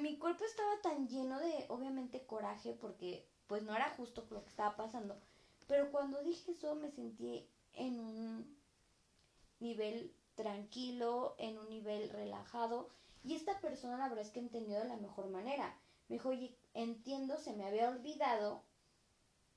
mi 0.00 0.18
cuerpo 0.18 0.44
estaba 0.44 0.80
tan 0.80 1.06
lleno 1.06 1.38
de, 1.38 1.66
obviamente, 1.68 2.24
coraje, 2.26 2.72
porque 2.80 3.28
pues 3.52 3.64
no 3.64 3.76
era 3.76 3.90
justo 3.98 4.26
lo 4.30 4.42
que 4.42 4.48
estaba 4.48 4.76
pasando. 4.76 5.14
Pero 5.66 5.92
cuando 5.92 6.22
dije 6.22 6.52
eso 6.52 6.74
me 6.74 6.90
sentí 6.90 7.46
en 7.74 8.00
un 8.00 8.58
nivel 9.60 10.16
tranquilo, 10.36 11.34
en 11.36 11.58
un 11.58 11.68
nivel 11.68 12.08
relajado. 12.08 12.88
Y 13.22 13.34
esta 13.34 13.60
persona 13.60 13.98
la 13.98 14.08
verdad 14.08 14.24
es 14.24 14.30
que 14.30 14.40
entendió 14.40 14.78
de 14.78 14.88
la 14.88 14.96
mejor 14.96 15.28
manera. 15.28 15.78
Me 16.08 16.16
dijo, 16.16 16.30
oye, 16.30 16.56
entiendo, 16.72 17.36
se 17.36 17.52
me 17.52 17.66
había 17.66 17.90
olvidado 17.90 18.62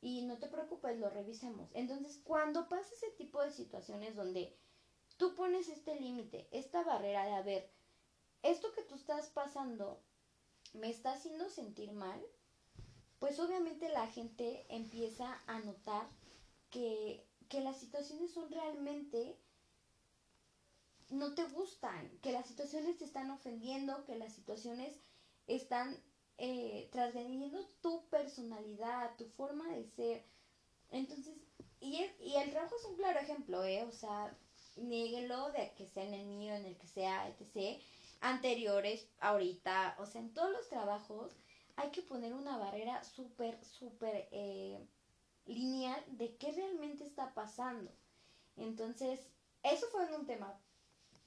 y 0.01 0.23
no 0.23 0.39
te 0.39 0.49
preocupes, 0.49 0.99
lo 0.99 1.10
revisamos. 1.10 1.69
Entonces, 1.73 2.19
cuando 2.25 2.67
pasa 2.67 2.93
ese 2.93 3.12
tipo 3.12 3.41
de 3.41 3.51
situaciones 3.51 4.13
donde 4.13 4.58
tú 5.15 5.36
pones 5.36 5.69
este 5.69 5.97
límite, 5.97 6.49
esta 6.51 6.84
barrera 6.84 7.23
de, 7.27 7.31
a 7.31 7.43
ver, 7.43 7.71
esto 8.43 8.73
que 8.73 8.81
tú 8.81 8.95
estás 8.95 9.29
pasando 9.29 10.03
me 10.73 10.89
está 10.89 11.13
haciendo 11.13 11.49
sentir 11.49 11.93
mal, 11.93 12.21
pues 13.19 13.39
obviamente 13.39 13.89
la 13.89 14.08
gente 14.08 14.65
empieza 14.69 15.41
a 15.47 15.60
notar 15.60 16.08
que, 16.69 17.25
que 17.49 17.62
las 17.62 17.80
situaciones 17.80 18.32
son 18.32 18.49
realmente 18.51 19.38
no 21.10 21.34
te 21.36 21.43
gustan, 21.45 22.10
que 22.21 22.32
las 22.32 22.47
situaciones 22.47 22.97
te 22.97 23.06
están 23.06 23.30
ofendiendo, 23.32 24.06
que 24.06 24.15
las 24.15 24.34
situaciones 24.34 24.99
están 25.47 25.95
eh, 26.38 26.89
tu 27.82 28.08
personalidad, 28.10 29.15
tu 29.17 29.25
forma 29.30 29.67
de 29.69 29.86
ser. 29.86 30.25
Entonces, 30.91 31.36
y 31.80 31.97
el, 31.97 32.12
y 32.19 32.36
el 32.36 32.51
trabajo 32.51 32.75
es 32.75 32.86
un 32.86 32.95
claro 32.95 33.19
ejemplo, 33.19 33.63
¿eh? 33.63 33.84
O 33.84 33.91
sea, 33.91 34.36
nieguelo 34.75 35.51
de 35.51 35.71
que 35.78 35.88
sea 35.88 36.04
en 36.04 36.13
el 36.13 36.25
mío, 36.25 36.54
en 36.56 36.65
el 36.65 36.78
que 36.78 36.88
sea, 36.88 37.28
etc. 37.28 37.82
Anteriores, 38.21 39.08
ahorita, 39.19 39.95
o 39.99 40.06
sea, 40.06 40.21
en 40.21 40.34
todos 40.34 40.51
los 40.51 40.67
trabajos 40.69 41.32
hay 41.77 41.89
que 41.91 42.01
poner 42.01 42.33
una 42.33 42.57
barrera 42.57 43.03
súper, 43.03 43.63
súper 43.63 44.27
eh, 44.31 44.79
lineal 45.45 46.03
de 46.17 46.35
qué 46.38 46.51
realmente 46.51 47.03
está 47.03 47.33
pasando. 47.33 47.91
Entonces, 48.57 49.19
eso 49.63 49.88
fue 49.91 50.05
un 50.15 50.25
tema, 50.25 50.57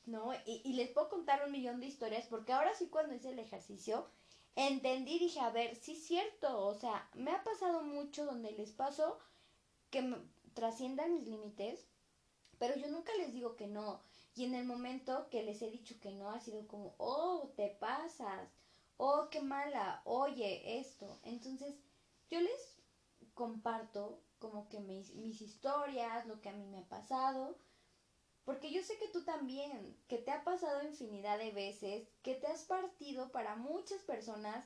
¿no? 0.07 0.33
Y, 0.47 0.73
les 0.75 0.91
puedo 0.91 1.09
contar 1.09 1.45
un 1.45 1.53
millón 1.53 1.81
de 1.81 1.87
historias 1.87 2.27
porque 2.27 2.53
ahora 2.53 2.75
sí 2.75 2.89
cuando 2.89 3.15
hice 3.15 3.31
el 3.31 3.39
ejercicio, 3.39 4.09
entendí, 4.57 5.19
dije, 5.19 5.41
a 5.41 5.51
ver, 5.51 5.77
sí 5.77 5.93
es 5.93 6.05
cierto, 6.05 6.67
o 6.67 6.75
sea, 6.75 7.09
me 7.15 7.33
ha 7.33 7.45
pasado 7.45 7.83
mucho 7.83 8.25
donde 8.25 8.53
les 8.53 8.71
paso 8.73 9.19
que 9.91 10.17
trasciendan 10.55 11.15
mis 11.15 11.27
límites, 11.27 11.87
pero 12.59 12.75
yo 12.77 12.89
nunca 12.89 13.15
les 13.17 13.33
digo 13.33 13.57
que 13.57 13.67
no. 13.67 14.01
Y 14.35 14.45
en 14.45 14.55
el 14.55 14.67
momento 14.67 15.29
que 15.31 15.43
les 15.43 15.61
he 15.63 15.71
dicho 15.71 15.97
que 16.01 16.13
no, 16.13 16.31
ha 16.31 16.41
sido 16.41 16.67
como, 16.69 16.95
oh, 16.99 17.53
te 17.57 17.77
pasas, 17.81 18.49
oh, 18.99 19.29
qué 19.31 19.41
mala, 19.41 20.03
oye, 20.05 20.79
esto. 20.79 21.19
Entonces, 21.25 21.75
yo 22.31 22.41
les 22.41 22.79
comparto 23.35 24.21
como 24.39 24.69
que 24.69 24.81
mis, 24.81 25.11
historias, 25.41 26.27
lo 26.27 26.41
que 26.41 26.51
a 26.51 26.53
mí 26.53 26.67
me 26.67 26.79
ha 26.79 26.89
pasado, 26.89 27.57
porque 28.45 28.71
yo 28.71 28.83
sé 28.83 28.99
que 28.99 29.09
tú 29.09 29.25
también, 29.25 29.97
que 30.09 30.19
te 30.19 30.31
ha 30.31 30.45
pasado 30.45 30.83
infinidad 30.83 31.39
de 31.39 31.53
veces, 31.53 32.09
que 32.23 32.35
te 32.35 32.47
has 32.47 32.65
partido 32.65 33.31
para 33.31 33.57
muchas 33.57 34.03
personas, 34.03 34.65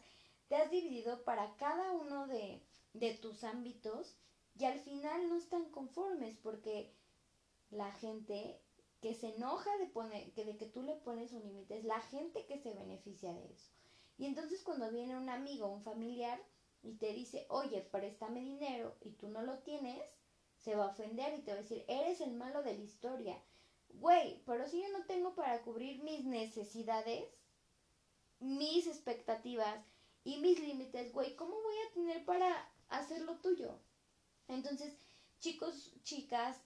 te 0.49 0.57
has 0.57 0.71
dividido 0.71 1.25
para 1.25 1.57
cada 1.57 1.92
uno 1.92 2.27
de, 2.27 2.62
de 2.95 3.14
tus 3.14 3.45
ámbitos 3.45 4.16
y 4.59 4.64
al 4.64 4.79
final 4.81 5.29
no 5.29 5.37
están 5.37 5.71
conformes 5.71 6.37
porque 6.42 6.95
la 7.71 7.90
gente 7.92 8.61
que 9.01 9.14
se 9.14 9.35
enoja 9.35 9.77
de, 9.79 9.87
poner, 9.87 10.33
que 10.33 10.45
de 10.45 10.57
que 10.57 10.66
tú 10.66 10.83
le 10.83 10.95
pones 10.97 11.33
un 11.33 11.42
límite 11.42 11.79
es 11.79 11.85
la 11.85 12.01
gente 12.01 12.47
que 12.47 12.59
se 12.59 12.73
beneficia 12.75 13.33
de 13.33 13.53
eso. 13.53 13.73
Y 14.23 14.27
entonces 14.27 14.63
cuando 14.63 14.91
viene 14.91 15.17
un 15.17 15.29
amigo 15.29 15.67
un 15.67 15.83
familiar 15.83 16.41
y 16.83 16.95
te 16.95 17.13
dice, 17.13 17.47
oye, 17.49 17.81
préstame 17.83 18.41
dinero 18.41 18.97
y 19.01 19.11
tú 19.11 19.29
no 19.29 19.43
lo 19.43 19.59
tienes, 19.59 20.01
se 20.57 20.75
va 20.77 20.85
a 20.85 20.91
ofender 20.91 21.39
y 21.39 21.43
te 21.43 21.53
va 21.53 21.59
a 21.59 21.63
decir, 21.63 21.85
eres 21.89 22.21
el 22.21 22.35
malo 22.35 22.63
de 22.63 22.75
la 22.79 22.85
historia 22.85 23.43
güey, 23.95 24.43
pero 24.47 24.67
si 24.69 24.83
yo 24.83 24.89
no 24.91 25.05
tengo 25.07 25.35
para 25.35 25.63
cubrir 25.63 26.03
mis 26.03 26.25
necesidades, 26.25 27.25
mis 28.41 28.87
expectativas 28.87 29.85
y 30.25 30.39
mis 30.39 30.59
límites, 30.61 31.13
güey, 31.13 31.37
¿cómo 31.37 31.55
voy 31.55 31.75
a 31.89 31.95
tener 31.95 32.25
para 32.25 32.73
hacer 32.89 33.23
lo 33.23 33.37
tuyo? 33.39 33.79
Entonces, 34.49 34.95
chicos, 35.41 35.93
chicas, 36.03 36.61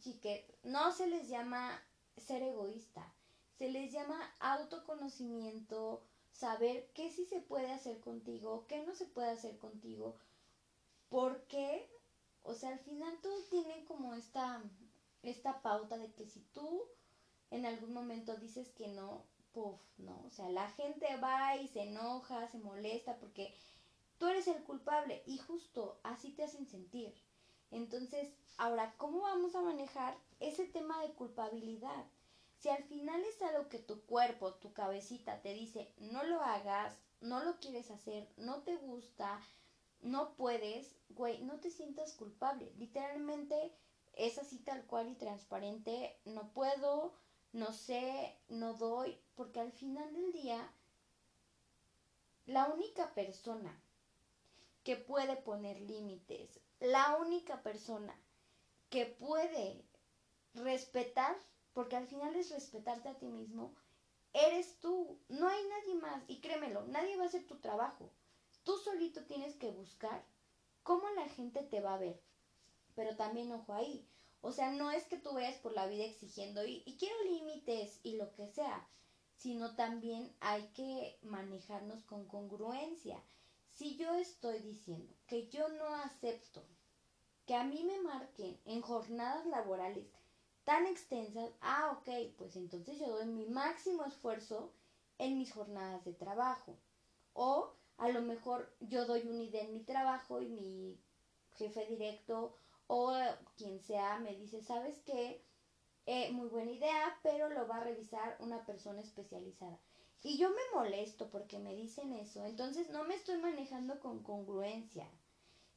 chiques, 0.00 0.44
no 0.62 0.92
se 0.92 1.06
les 1.06 1.28
llama 1.28 1.80
ser 2.16 2.42
egoísta, 2.42 3.14
se 3.58 3.70
les 3.70 3.92
llama 3.92 4.18
autoconocimiento, 4.40 6.06
saber 6.32 6.90
qué 6.94 7.10
sí 7.10 7.24
se 7.26 7.40
puede 7.40 7.70
hacer 7.70 8.00
contigo, 8.00 8.66
qué 8.68 8.84
no 8.84 8.94
se 8.94 9.06
puede 9.06 9.30
hacer 9.30 9.58
contigo, 9.58 10.16
por 11.08 11.42
qué, 11.44 11.88
o 12.42 12.54
sea, 12.54 12.70
al 12.70 12.78
final 12.80 13.16
todos 13.22 13.48
tienen 13.48 13.84
como 13.84 14.14
esta 14.14 14.62
esta 15.22 15.62
pauta 15.62 15.98
de 15.98 16.12
que 16.14 16.26
si 16.26 16.40
tú 16.52 16.82
en 17.50 17.64
algún 17.64 17.92
momento 17.92 18.36
dices 18.36 18.70
que 18.70 18.88
no, 18.88 19.24
puff, 19.52 19.78
no, 19.98 20.20
o 20.26 20.30
sea, 20.30 20.48
la 20.48 20.68
gente 20.70 21.06
va 21.18 21.56
y 21.56 21.68
se 21.68 21.82
enoja, 21.82 22.48
se 22.48 22.58
molesta 22.58 23.16
porque 23.18 23.54
tú 24.18 24.26
eres 24.26 24.48
el 24.48 24.64
culpable 24.64 25.22
y 25.26 25.38
justo 25.38 26.00
así 26.02 26.32
te 26.32 26.42
hacen 26.42 26.66
sentir. 26.66 27.14
Entonces, 27.70 28.34
ahora, 28.56 28.94
¿cómo 28.98 29.20
vamos 29.20 29.54
a 29.54 29.62
manejar 29.62 30.16
ese 30.42 30.66
tema 30.66 31.00
de 31.02 31.12
culpabilidad. 31.12 32.04
Si 32.62 32.68
al 32.68 32.84
final 32.84 33.20
es 33.24 33.42
algo 33.42 33.68
que 33.68 33.80
tu 33.80 34.06
cuerpo, 34.06 34.54
tu 34.54 34.72
cabecita 34.72 35.42
te 35.42 35.52
dice, 35.52 35.92
no 35.98 36.22
lo 36.22 36.40
hagas, 36.42 36.96
no 37.20 37.42
lo 37.42 37.58
quieres 37.58 37.90
hacer, 37.90 38.32
no 38.36 38.62
te 38.62 38.76
gusta, 38.76 39.40
no 40.00 40.36
puedes, 40.36 40.94
güey, 41.08 41.42
no 41.42 41.58
te 41.58 41.72
sientas 41.72 42.12
culpable. 42.12 42.72
Literalmente 42.76 43.74
es 44.12 44.38
así 44.38 44.60
tal 44.60 44.86
cual 44.86 45.08
y 45.08 45.16
transparente, 45.16 46.16
no 46.24 46.52
puedo, 46.52 47.12
no 47.50 47.72
sé, 47.72 48.38
no 48.46 48.74
doy, 48.74 49.20
porque 49.34 49.58
al 49.58 49.72
final 49.72 50.12
del 50.12 50.30
día, 50.30 50.72
la 52.46 52.66
única 52.66 53.12
persona 53.12 53.76
que 54.84 54.94
puede 54.94 55.34
poner 55.34 55.80
límites, 55.80 56.60
la 56.78 57.16
única 57.16 57.60
persona 57.64 58.16
que 58.88 59.06
puede 59.06 59.84
respetar, 60.54 61.36
porque 61.74 61.96
al 61.96 62.06
final 62.06 62.34
es 62.36 62.50
respetarte 62.50 63.08
a 63.08 63.18
ti 63.18 63.26
mismo, 63.26 63.74
eres 64.32 64.78
tú, 64.80 65.18
no 65.28 65.48
hay 65.48 65.62
nadie 65.68 65.94
más, 65.96 66.22
y 66.28 66.40
créemelo, 66.40 66.86
nadie 66.86 67.16
va 67.16 67.24
a 67.24 67.26
hacer 67.26 67.46
tu 67.46 67.56
trabajo. 67.60 68.10
Tú 68.64 68.76
solito 68.78 69.24
tienes 69.24 69.56
que 69.56 69.70
buscar 69.70 70.24
cómo 70.82 71.08
la 71.10 71.28
gente 71.28 71.62
te 71.62 71.80
va 71.80 71.94
a 71.94 71.98
ver. 71.98 72.20
Pero 72.94 73.16
también 73.16 73.52
ojo 73.52 73.72
ahí, 73.74 74.06
o 74.42 74.52
sea, 74.52 74.72
no 74.72 74.90
es 74.90 75.04
que 75.04 75.16
tú 75.16 75.32
vayas 75.32 75.58
por 75.58 75.72
la 75.72 75.86
vida 75.86 76.04
exigiendo 76.04 76.64
y, 76.66 76.82
y 76.84 76.96
quiero 76.98 77.14
límites 77.24 78.00
y 78.02 78.16
lo 78.16 78.32
que 78.34 78.46
sea, 78.48 78.86
sino 79.36 79.74
también 79.74 80.34
hay 80.40 80.66
que 80.74 81.18
manejarnos 81.22 82.04
con 82.04 82.26
congruencia. 82.26 83.22
Si 83.72 83.96
yo 83.96 84.14
estoy 84.14 84.58
diciendo 84.60 85.14
que 85.26 85.48
yo 85.48 85.68
no 85.68 85.86
acepto 85.86 86.62
que 87.46 87.54
a 87.54 87.64
mí 87.64 87.82
me 87.84 88.00
marquen 88.00 88.60
en 88.66 88.82
jornadas 88.82 89.46
laborales 89.46 90.06
tan 90.64 90.86
extensas, 90.86 91.50
ah, 91.60 91.98
ok, 91.98 92.34
pues 92.36 92.56
entonces 92.56 92.98
yo 92.98 93.08
doy 93.08 93.26
mi 93.26 93.46
máximo 93.46 94.04
esfuerzo 94.04 94.72
en 95.18 95.38
mis 95.38 95.52
jornadas 95.52 96.04
de 96.04 96.12
trabajo. 96.12 96.76
O 97.32 97.72
a 97.96 98.08
lo 98.08 98.22
mejor 98.22 98.74
yo 98.80 99.06
doy 99.06 99.22
un 99.26 99.40
idea 99.40 99.62
en 99.62 99.74
mi 99.74 99.84
trabajo 99.84 100.40
y 100.42 100.48
mi 100.48 101.00
jefe 101.54 101.86
directo 101.86 102.56
o 102.86 103.14
quien 103.56 103.80
sea 103.80 104.18
me 104.18 104.34
dice, 104.34 104.62
¿sabes 104.62 105.00
qué? 105.06 105.44
Eh, 106.06 106.32
muy 106.32 106.48
buena 106.48 106.72
idea, 106.72 107.18
pero 107.22 107.48
lo 107.48 107.66
va 107.68 107.76
a 107.76 107.84
revisar 107.84 108.36
una 108.40 108.66
persona 108.66 109.00
especializada. 109.00 109.78
Y 110.22 110.36
yo 110.36 110.50
me 110.50 110.62
molesto 110.74 111.30
porque 111.30 111.58
me 111.58 111.74
dicen 111.74 112.12
eso, 112.12 112.44
entonces 112.44 112.90
no 112.90 113.04
me 113.04 113.14
estoy 113.14 113.38
manejando 113.38 113.98
con 114.00 114.22
congruencia. 114.22 115.08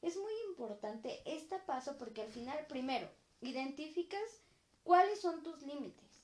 Es 0.02 0.16
muy 0.16 0.32
importante 0.50 1.22
este 1.24 1.58
paso 1.60 1.96
porque 1.98 2.22
al 2.22 2.30
final, 2.30 2.66
primero, 2.68 3.08
identificas 3.40 4.45
cuáles 4.86 5.20
son 5.20 5.42
tus 5.42 5.60
límites. 5.62 6.22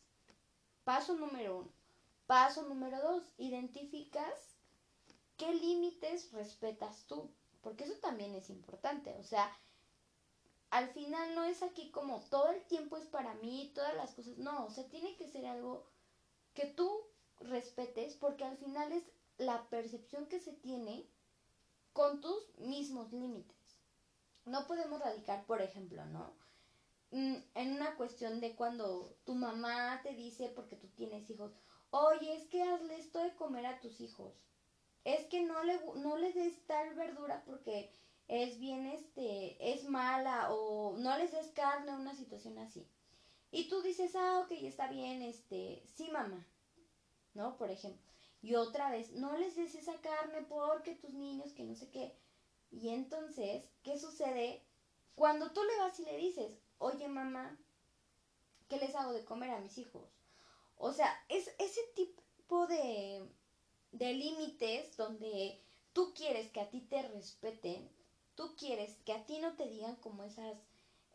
Paso 0.85 1.16
número 1.16 1.59
uno. 1.59 1.72
Paso 2.27 2.62
número 2.62 3.03
dos, 3.03 3.25
identificas 3.37 4.57
qué 5.37 5.53
límites 5.53 6.31
respetas 6.31 7.05
tú, 7.09 7.29
porque 7.61 7.85
eso 7.85 7.94
también 8.01 8.35
es 8.37 8.48
importante. 8.48 9.14
O 9.18 9.25
sea, 9.25 9.51
al 10.70 10.88
final 10.90 11.35
no 11.35 11.42
es 11.42 11.64
aquí 11.64 11.90
como 11.90 12.20
todo 12.31 12.51
el 12.53 12.62
tiempo 12.66 12.96
es 12.96 13.07
para 13.07 13.35
mí, 13.35 13.72
todas 13.75 13.96
las 13.96 14.14
cosas. 14.14 14.38
No, 14.38 14.66
o 14.66 14.70
sea, 14.70 14.88
tiene 14.88 15.16
que 15.16 15.29
ser 15.29 15.44
algo 15.46 15.85
que 16.55 16.66
tú 16.66 16.88
respetes 17.40 18.14
porque 18.14 18.44
al 18.44 18.57
final 18.57 18.92
es 18.92 19.03
la 19.38 19.68
percepción 19.68 20.27
que 20.27 20.38
se 20.38 20.53
tiene 20.53 21.05
con 21.92 22.20
tus 22.20 22.57
mismos 22.59 23.12
límites. 23.12 23.57
No 24.44 24.68
podemos 24.68 25.01
radicar, 25.01 25.44
por 25.46 25.61
ejemplo, 25.61 26.05
¿no? 26.07 26.41
Mm, 27.12 27.37
en 27.55 27.72
una 27.72 27.94
cuestión 27.96 28.40
de 28.40 28.57
cuando 28.57 29.16
tu 29.25 29.35
mamá 29.35 30.01
te 30.03 30.14
dice, 30.14 30.48
porque 30.48 30.77
tú 30.77 30.88
tienes 30.88 31.29
hijos, 31.31 31.53
oye, 31.90 32.35
es 32.35 32.46
que 32.48 32.62
hazle 32.62 32.98
esto 32.98 33.20
de 33.20 33.35
comer 33.37 33.66
a 33.66 33.81
tus 33.81 34.01
hijos. 34.01 34.35
Es 35.05 35.27
que 35.27 35.42
no, 35.42 35.62
le, 35.62 35.79
no 35.96 36.16
les 36.16 36.35
des 36.35 36.66
tal 36.66 36.94
verdura 36.94 37.42
porque 37.44 37.92
es 38.29 38.59
bien, 38.59 38.87
este, 38.87 39.72
es 39.72 39.85
mala 39.85 40.53
o 40.53 40.96
no 40.98 41.16
les 41.18 41.33
des 41.33 41.48
carne, 41.53 41.94
una 41.94 42.14
situación 42.14 42.59
así. 42.59 42.88
Y 43.51 43.68
tú 43.68 43.83
dices, 43.83 44.16
ah, 44.16 44.40
ok, 44.40 44.53
está 44.62 44.88
bien, 44.88 45.22
este, 45.22 45.85
sí, 45.94 46.11
mamá. 46.11 46.46
¿no? 47.35 47.57
Por 47.57 47.70
ejemplo. 47.70 48.03
Y 48.40 48.55
otra 48.55 48.90
vez, 48.90 49.12
no 49.12 49.37
les 49.37 49.55
des 49.57 49.75
esa 49.75 50.01
carne 50.01 50.42
porque 50.48 50.94
tus 50.94 51.14
niños, 51.14 51.53
que 51.53 51.64
no 51.64 51.75
sé 51.75 51.90
qué. 51.90 52.16
Y 52.70 52.88
entonces, 52.88 53.64
¿qué 53.83 53.98
sucede? 53.98 54.64
Cuando 55.14 55.53
tú 55.53 55.62
le 55.62 55.77
vas 55.79 55.98
y 56.01 56.05
le 56.05 56.16
dices, 56.16 56.59
oye 56.83 57.09
mamá, 57.09 57.57
¿qué 58.68 58.77
les 58.79 58.95
hago 58.95 59.12
de 59.12 59.25
comer 59.25 59.51
a 59.51 59.61
mis 59.61 59.79
hijos? 59.79 60.09
O 60.77 60.92
sea, 60.92 61.09
es 61.29 61.49
ese 61.59 61.81
tipo 61.95 62.66
de, 62.66 63.27
de 63.92 64.14
límites 64.14 64.97
donde 64.97 65.61
tú 65.92 66.12
quieres 66.14 66.51
que 66.51 66.61
a 66.61 66.71
ti 66.71 66.81
te 66.81 67.03
respeten, 67.09 67.88
tú 68.35 68.55
quieres 68.57 68.97
que 69.05 69.12
a 69.12 69.25
ti 69.25 69.38
no 69.38 69.55
te 69.55 69.68
digan 69.68 69.97
como 69.97 70.25
esas, 70.25 70.59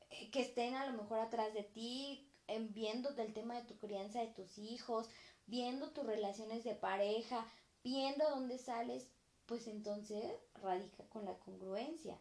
eh, 0.09 0.31
que 0.31 0.41
estén 0.41 0.75
a 0.75 0.85
lo 0.85 1.01
mejor 1.01 1.19
atrás 1.19 1.53
de 1.53 1.63
ti, 1.63 2.31
viendo 2.69 3.11
del 3.11 3.33
tema 3.33 3.55
de 3.55 3.67
tu 3.67 3.77
crianza 3.77 4.21
de 4.21 4.27
tus 4.27 4.57
hijos, 4.57 5.09
viendo 5.47 5.91
tus 5.91 6.05
relaciones 6.05 6.63
de 6.63 6.75
pareja, 6.75 7.45
viendo 7.83 8.25
a 8.25 8.29
dónde 8.29 8.57
sales, 8.57 9.09
pues 9.45 9.67
entonces 9.67 10.23
radica 10.55 11.03
con 11.09 11.25
la 11.25 11.37
congruencia. 11.39 12.17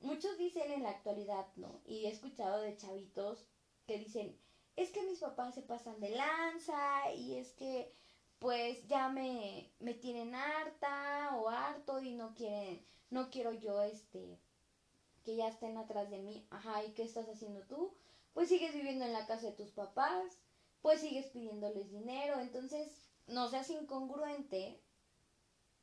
Muchos 0.00 0.38
dicen 0.38 0.70
en 0.72 0.82
la 0.84 0.90
actualidad, 0.90 1.46
¿no? 1.56 1.80
Y 1.84 2.06
he 2.06 2.10
escuchado 2.10 2.60
de 2.60 2.76
chavitos 2.76 3.44
que 3.86 3.98
dicen, 3.98 4.38
es 4.76 4.90
que 4.90 5.02
mis 5.02 5.18
papás 5.18 5.54
se 5.54 5.62
pasan 5.62 5.98
de 6.00 6.10
lanza 6.10 7.12
y 7.14 7.36
es 7.36 7.52
que 7.52 7.92
pues 8.38 8.86
ya 8.86 9.08
me, 9.08 9.72
me 9.80 9.94
tienen 9.94 10.34
harta 10.34 11.36
o 11.36 11.48
harto 11.48 12.00
y 12.00 12.12
no 12.12 12.34
quieren, 12.34 12.80
no 13.10 13.30
quiero 13.30 13.52
yo 13.52 13.82
este, 13.82 14.38
que 15.24 15.36
ya 15.36 15.48
estén 15.48 15.76
atrás 15.76 16.10
de 16.10 16.18
mí. 16.18 16.46
Ajá, 16.50 16.84
¿y 16.84 16.92
qué 16.92 17.02
estás 17.02 17.28
haciendo 17.28 17.62
tú? 17.66 17.92
Pues 18.34 18.48
sigues 18.48 18.74
viviendo 18.74 19.04
en 19.04 19.12
la 19.12 19.26
casa 19.26 19.48
de 19.48 19.52
tus 19.52 19.70
papás, 19.72 20.38
pues 20.80 21.00
sigues 21.00 21.26
pidiéndoles 21.26 21.90
dinero, 21.90 22.38
entonces 22.38 23.10
no 23.26 23.48
seas 23.48 23.68
incongruente 23.70 24.80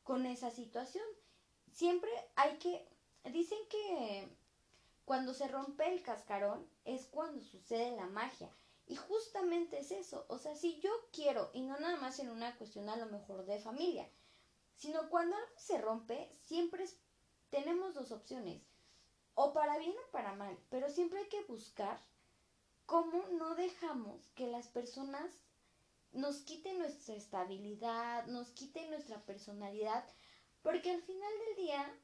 con 0.03 0.25
esa 0.25 0.51
situación. 0.51 1.05
Siempre 1.73 2.09
hay 2.35 2.57
que, 2.59 2.87
dicen 3.31 3.59
que 3.69 4.27
cuando 5.05 5.33
se 5.33 5.47
rompe 5.47 5.87
el 5.87 6.01
cascarón 6.01 6.67
es 6.83 7.05
cuando 7.07 7.41
sucede 7.41 7.95
la 7.95 8.07
magia. 8.07 8.51
Y 8.87 8.95
justamente 8.95 9.79
es 9.79 9.91
eso, 9.91 10.25
o 10.29 10.37
sea, 10.37 10.55
si 10.55 10.79
yo 10.79 10.91
quiero, 11.11 11.49
y 11.53 11.61
no 11.61 11.79
nada 11.79 11.97
más 11.97 12.19
en 12.19 12.29
una 12.29 12.55
cuestión 12.55 12.87
a 12.87 12.95
lo 12.95 13.07
mejor 13.07 13.45
de 13.45 13.59
familia, 13.59 14.07
sino 14.75 15.09
cuando 15.09 15.35
algo 15.35 15.49
se 15.57 15.81
rompe, 15.81 16.29
siempre 16.39 16.85
tenemos 17.49 17.95
dos 17.95 18.11
opciones, 18.11 18.61
o 19.33 19.53
para 19.53 19.79
bien 19.79 19.95
o 20.07 20.11
para 20.11 20.35
mal, 20.35 20.55
pero 20.69 20.89
siempre 20.91 21.19
hay 21.19 21.29
que 21.29 21.43
buscar 21.45 21.99
cómo 22.85 23.25
no 23.29 23.55
dejamos 23.55 24.29
que 24.35 24.47
las 24.47 24.67
personas 24.67 25.31
nos 26.11 26.37
quiten 26.41 26.77
nuestra 26.77 27.15
estabilidad, 27.15 28.27
nos 28.27 28.51
quiten 28.51 28.89
nuestra 28.91 29.19
personalidad, 29.25 30.05
porque 30.61 30.91
al 30.91 31.01
final 31.01 31.33
del 31.47 31.65
día 31.65 31.99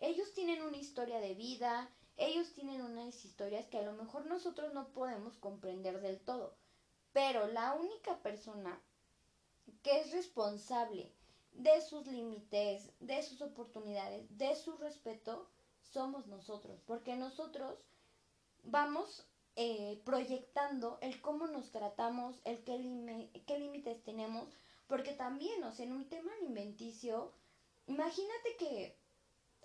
ellos 0.00 0.32
tienen 0.34 0.62
una 0.62 0.76
historia 0.76 1.20
de 1.20 1.34
vida, 1.34 1.90
ellos 2.16 2.52
tienen 2.52 2.82
unas 2.82 3.24
historias 3.24 3.66
que 3.66 3.78
a 3.78 3.82
lo 3.82 3.92
mejor 3.92 4.26
nosotros 4.26 4.74
no 4.74 4.88
podemos 4.88 5.36
comprender 5.36 6.00
del 6.00 6.20
todo, 6.20 6.54
pero 7.12 7.46
la 7.46 7.74
única 7.74 8.18
persona 8.22 8.80
que 9.82 10.00
es 10.00 10.12
responsable 10.12 11.12
de 11.52 11.80
sus 11.82 12.06
límites, 12.06 12.90
de 13.00 13.22
sus 13.22 13.40
oportunidades, 13.42 14.26
de 14.36 14.54
su 14.56 14.76
respeto, 14.76 15.48
somos 15.82 16.26
nosotros, 16.26 16.80
porque 16.86 17.16
nosotros 17.16 17.78
vamos 18.64 19.26
eh, 19.56 20.00
proyectando 20.04 20.98
el 21.00 21.20
cómo 21.20 21.46
nos 21.46 21.70
tratamos, 21.72 22.40
el 22.44 22.62
qué, 22.64 22.78
límites 23.58 24.02
tenemos, 24.04 24.48
porque 24.86 25.12
también, 25.12 25.62
o 25.64 25.72
sea, 25.72 25.86
en 25.86 25.92
un 25.92 26.08
tema 26.08 26.32
alimenticio, 26.40 27.32
imagínate 27.86 28.56
que 28.58 28.99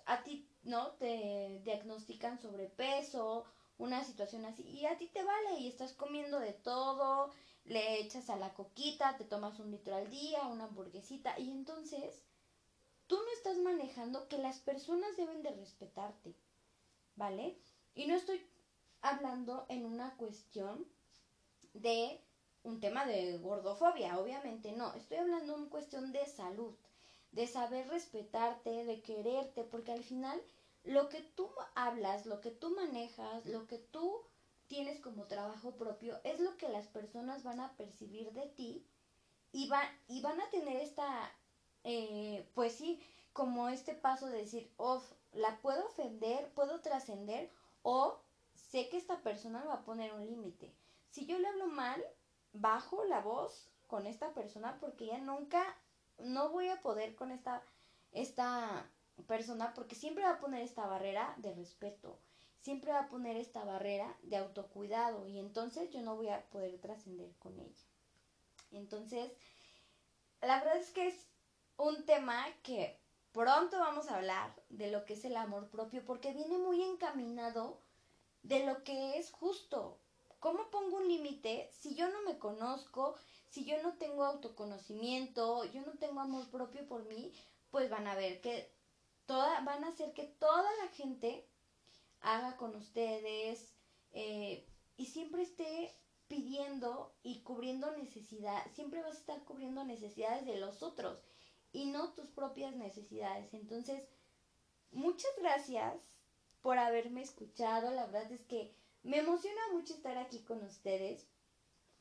a 0.06 0.22
ti, 0.22 0.48
¿no? 0.62 0.92
Te 0.92 1.60
diagnostican 1.64 2.38
sobrepeso, 2.38 3.44
una 3.78 4.02
situación 4.04 4.44
así, 4.46 4.62
y 4.62 4.86
a 4.86 4.96
ti 4.96 5.08
te 5.08 5.22
vale 5.22 5.58
y 5.58 5.68
estás 5.68 5.92
comiendo 5.92 6.40
de 6.40 6.52
todo, 6.52 7.30
le 7.64 8.00
echas 8.00 8.30
a 8.30 8.36
la 8.36 8.54
coquita, 8.54 9.16
te 9.18 9.24
tomas 9.24 9.58
un 9.58 9.70
litro 9.70 9.94
al 9.94 10.08
día, 10.08 10.46
una 10.46 10.64
hamburguesita, 10.64 11.38
y 11.38 11.50
entonces 11.50 12.22
tú 13.06 13.16
no 13.16 13.32
estás 13.34 13.58
manejando 13.58 14.28
que 14.28 14.38
las 14.38 14.60
personas 14.60 15.16
deben 15.16 15.42
de 15.42 15.50
respetarte, 15.50 16.34
¿vale? 17.16 17.58
Y 17.94 18.06
no 18.06 18.14
estoy 18.14 18.40
hablando 19.02 19.66
en 19.68 19.84
una 19.84 20.16
cuestión 20.16 20.86
de 21.74 22.20
un 22.62 22.80
tema 22.80 23.04
de 23.04 23.38
gordofobia, 23.38 24.18
obviamente 24.18 24.72
no, 24.72 24.94
estoy 24.94 25.18
hablando 25.18 25.56
en 25.56 25.68
cuestión 25.68 26.12
de 26.12 26.24
salud, 26.26 26.74
de 27.32 27.46
saber 27.46 27.88
respetarte, 27.88 28.84
de 28.84 29.02
quererte, 29.02 29.64
porque 29.64 29.92
al 29.92 30.04
final 30.04 30.40
lo 30.84 31.08
que 31.08 31.20
tú 31.20 31.50
hablas, 31.74 32.26
lo 32.26 32.40
que 32.40 32.50
tú 32.50 32.70
manejas, 32.70 33.46
lo 33.46 33.66
que 33.66 33.78
tú 33.78 34.22
tienes 34.68 35.00
como 35.00 35.24
trabajo 35.24 35.76
propio, 35.76 36.20
es 36.24 36.40
lo 36.40 36.56
que 36.56 36.68
las 36.68 36.86
personas 36.86 37.42
van 37.42 37.60
a 37.60 37.76
percibir 37.76 38.32
de 38.32 38.46
ti 38.46 38.86
y, 39.52 39.70
y 40.08 40.20
van 40.22 40.40
a 40.40 40.50
tener 40.50 40.76
esta, 40.76 41.32
eh, 41.84 42.48
pues 42.54 42.74
sí, 42.74 43.00
como 43.32 43.68
este 43.68 43.94
paso 43.94 44.26
de 44.26 44.38
decir, 44.38 44.72
oh, 44.76 45.02
la 45.32 45.60
puedo 45.60 45.86
ofender, 45.86 46.50
puedo 46.54 46.80
trascender 46.80 47.50
o 47.82 48.18
sé 48.54 48.88
que 48.88 48.96
esta 48.96 49.20
persona 49.22 49.60
me 49.60 49.66
va 49.66 49.74
a 49.74 49.84
poner 49.84 50.12
un 50.14 50.26
límite. 50.26 50.74
Si 51.10 51.26
yo 51.26 51.38
le 51.38 51.48
hablo 51.48 51.66
mal, 51.66 52.02
bajo 52.52 53.04
la 53.04 53.20
voz 53.20 53.70
con 53.86 54.06
esta 54.06 54.32
persona 54.32 54.78
porque 54.80 55.06
ya 55.06 55.18
nunca, 55.18 55.62
no 56.18 56.50
voy 56.50 56.68
a 56.68 56.80
poder 56.80 57.14
con 57.14 57.30
esta, 57.30 57.62
esta 58.12 58.90
persona 59.26 59.74
porque 59.74 59.94
siempre 59.94 60.24
va 60.24 60.30
a 60.30 60.40
poner 60.40 60.62
esta 60.62 60.86
barrera 60.86 61.34
de 61.38 61.54
respeto, 61.54 62.18
siempre 62.60 62.92
va 62.92 63.00
a 63.00 63.08
poner 63.08 63.36
esta 63.36 63.64
barrera 63.64 64.16
de 64.22 64.36
autocuidado 64.36 65.26
y 65.26 65.38
entonces 65.38 65.90
yo 65.90 66.02
no 66.02 66.16
voy 66.16 66.28
a 66.28 66.48
poder 66.50 66.78
trascender 66.80 67.34
con 67.38 67.58
ella. 67.58 67.86
Entonces, 68.72 69.32
la 70.40 70.58
verdad 70.58 70.76
es 70.76 70.90
que 70.90 71.08
es 71.08 71.28
un 71.76 72.04
tema 72.04 72.44
que 72.62 72.98
pronto 73.32 73.78
vamos 73.78 74.08
a 74.08 74.16
hablar 74.16 74.54
de 74.68 74.90
lo 74.90 75.04
que 75.04 75.14
es 75.14 75.24
el 75.24 75.36
amor 75.36 75.68
propio 75.68 76.04
porque 76.04 76.32
viene 76.32 76.58
muy 76.58 76.82
encaminado 76.82 77.80
de 78.42 78.64
lo 78.64 78.82
que 78.84 79.18
es 79.18 79.30
justo. 79.30 80.00
¿Cómo 80.40 80.70
pongo 80.70 80.98
un 80.98 81.08
límite 81.08 81.68
si 81.72 81.94
yo 81.94 82.08
no 82.08 82.22
me 82.22 82.38
conozco, 82.38 83.16
si 83.50 83.64
yo 83.64 83.82
no 83.82 83.94
tengo 83.94 84.24
autoconocimiento, 84.24 85.64
yo 85.66 85.82
no 85.82 85.92
tengo 85.92 86.20
amor 86.20 86.50
propio 86.50 86.86
por 86.86 87.04
mí? 87.06 87.32
Pues 87.70 87.90
van 87.90 88.06
a 88.06 88.14
ver 88.14 88.40
que 88.40 88.70
toda, 89.26 89.60
van 89.60 89.84
a 89.84 89.88
hacer 89.88 90.12
que 90.12 90.24
toda 90.24 90.70
la 90.82 90.88
gente 90.88 91.46
haga 92.20 92.56
con 92.56 92.74
ustedes 92.76 93.72
eh, 94.12 94.66
y 94.96 95.06
siempre 95.06 95.42
esté 95.42 95.94
pidiendo 96.28 97.14
y 97.22 97.42
cubriendo 97.42 97.96
necesidad, 97.96 98.64
siempre 98.74 99.02
vas 99.02 99.16
a 99.16 99.20
estar 99.20 99.44
cubriendo 99.44 99.84
necesidades 99.84 100.44
de 100.44 100.58
los 100.58 100.82
otros 100.82 101.18
y 101.72 101.86
no 101.86 102.12
tus 102.14 102.28
propias 102.30 102.74
necesidades. 102.74 103.52
Entonces, 103.54 104.02
muchas 104.90 105.30
gracias 105.38 105.94
por 106.62 106.78
haberme 106.78 107.22
escuchado. 107.22 107.90
La 107.90 108.06
verdad 108.06 108.32
es 108.32 108.44
que 108.46 108.74
me 109.02 109.18
emociona 109.18 109.60
mucho 109.72 109.94
estar 109.94 110.18
aquí 110.18 110.40
con 110.40 110.64
ustedes. 110.64 111.26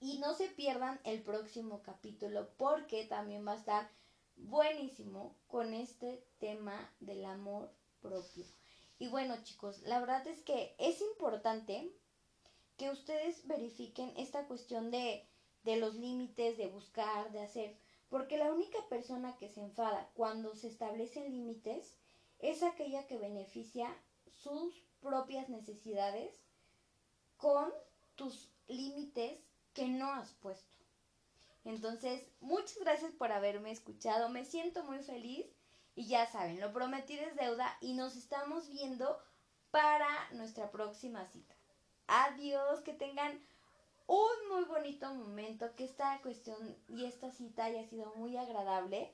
Y 0.06 0.20
no 0.20 0.36
se 0.36 0.50
pierdan 0.50 1.00
el 1.04 1.24
próximo 1.24 1.82
capítulo 1.82 2.48
porque 2.58 3.06
también 3.06 3.44
va 3.44 3.54
a 3.54 3.58
estar 3.58 3.90
buenísimo 4.36 5.36
con 5.48 5.74
este 5.74 6.24
tema 6.38 6.94
del 7.00 7.26
amor 7.26 7.74
propio. 8.04 8.46
Y 9.00 9.08
bueno 9.08 9.36
chicos, 9.42 9.82
la 9.82 10.00
verdad 10.00 10.28
es 10.28 10.44
que 10.44 10.76
es 10.78 11.02
importante 11.02 11.92
que 12.78 12.92
ustedes 12.92 13.48
verifiquen 13.48 14.14
esta 14.16 14.46
cuestión 14.46 14.92
de, 14.92 15.28
de 15.64 15.78
los 15.78 15.96
límites, 15.96 16.56
de 16.60 16.68
buscar, 16.68 17.32
de 17.32 17.42
hacer, 17.42 17.76
porque 18.08 18.38
la 18.38 18.54
única 18.54 18.78
persona 18.88 19.36
que 19.38 19.50
se 19.50 19.62
enfada 19.62 20.12
cuando 20.14 20.54
se 20.54 20.68
establecen 20.68 21.32
límites 21.32 21.96
es 22.38 22.62
aquella 22.62 23.08
que 23.08 23.18
beneficia 23.18 23.90
sus 24.38 24.84
propias 25.02 25.50
necesidades 25.50 26.44
con 27.38 27.74
tus 28.14 28.52
límites 28.68 29.42
que 29.76 29.88
no 29.88 30.12
has 30.14 30.32
puesto. 30.36 30.76
Entonces, 31.66 32.24
muchas 32.40 32.78
gracias 32.80 33.12
por 33.12 33.32
haberme 33.32 33.72
escuchado, 33.72 34.30
me 34.30 34.46
siento 34.46 34.84
muy 34.84 35.00
feliz 35.04 35.46
y 35.96 36.08
ya 36.08 36.26
saben, 36.32 36.60
lo 36.60 36.74
prometí 36.74 37.14
es 37.14 37.36
deuda 37.36 37.78
y 37.82 37.94
nos 37.94 38.16
estamos 38.16 38.70
viendo 38.70 39.20
para 39.72 40.08
nuestra 40.32 40.72
próxima 40.72 41.28
cita. 41.28 41.54
Adiós, 42.08 42.82
que 42.82 42.94
tengan 42.94 43.40
un 44.08 44.50
muy 44.52 44.64
bonito 44.66 45.14
momento, 45.14 45.76
que 45.76 45.86
esta 45.86 46.22
cuestión 46.22 46.58
y 46.88 47.06
esta 47.06 47.32
cita 47.32 47.66
haya 47.66 47.86
sido 47.88 48.14
muy 48.16 48.38
agradable 48.38 49.14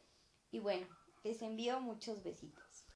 y 0.52 0.60
bueno, 0.60 0.88
les 1.24 1.42
envío 1.42 1.80
muchos 1.80 2.22
besitos. 2.24 2.71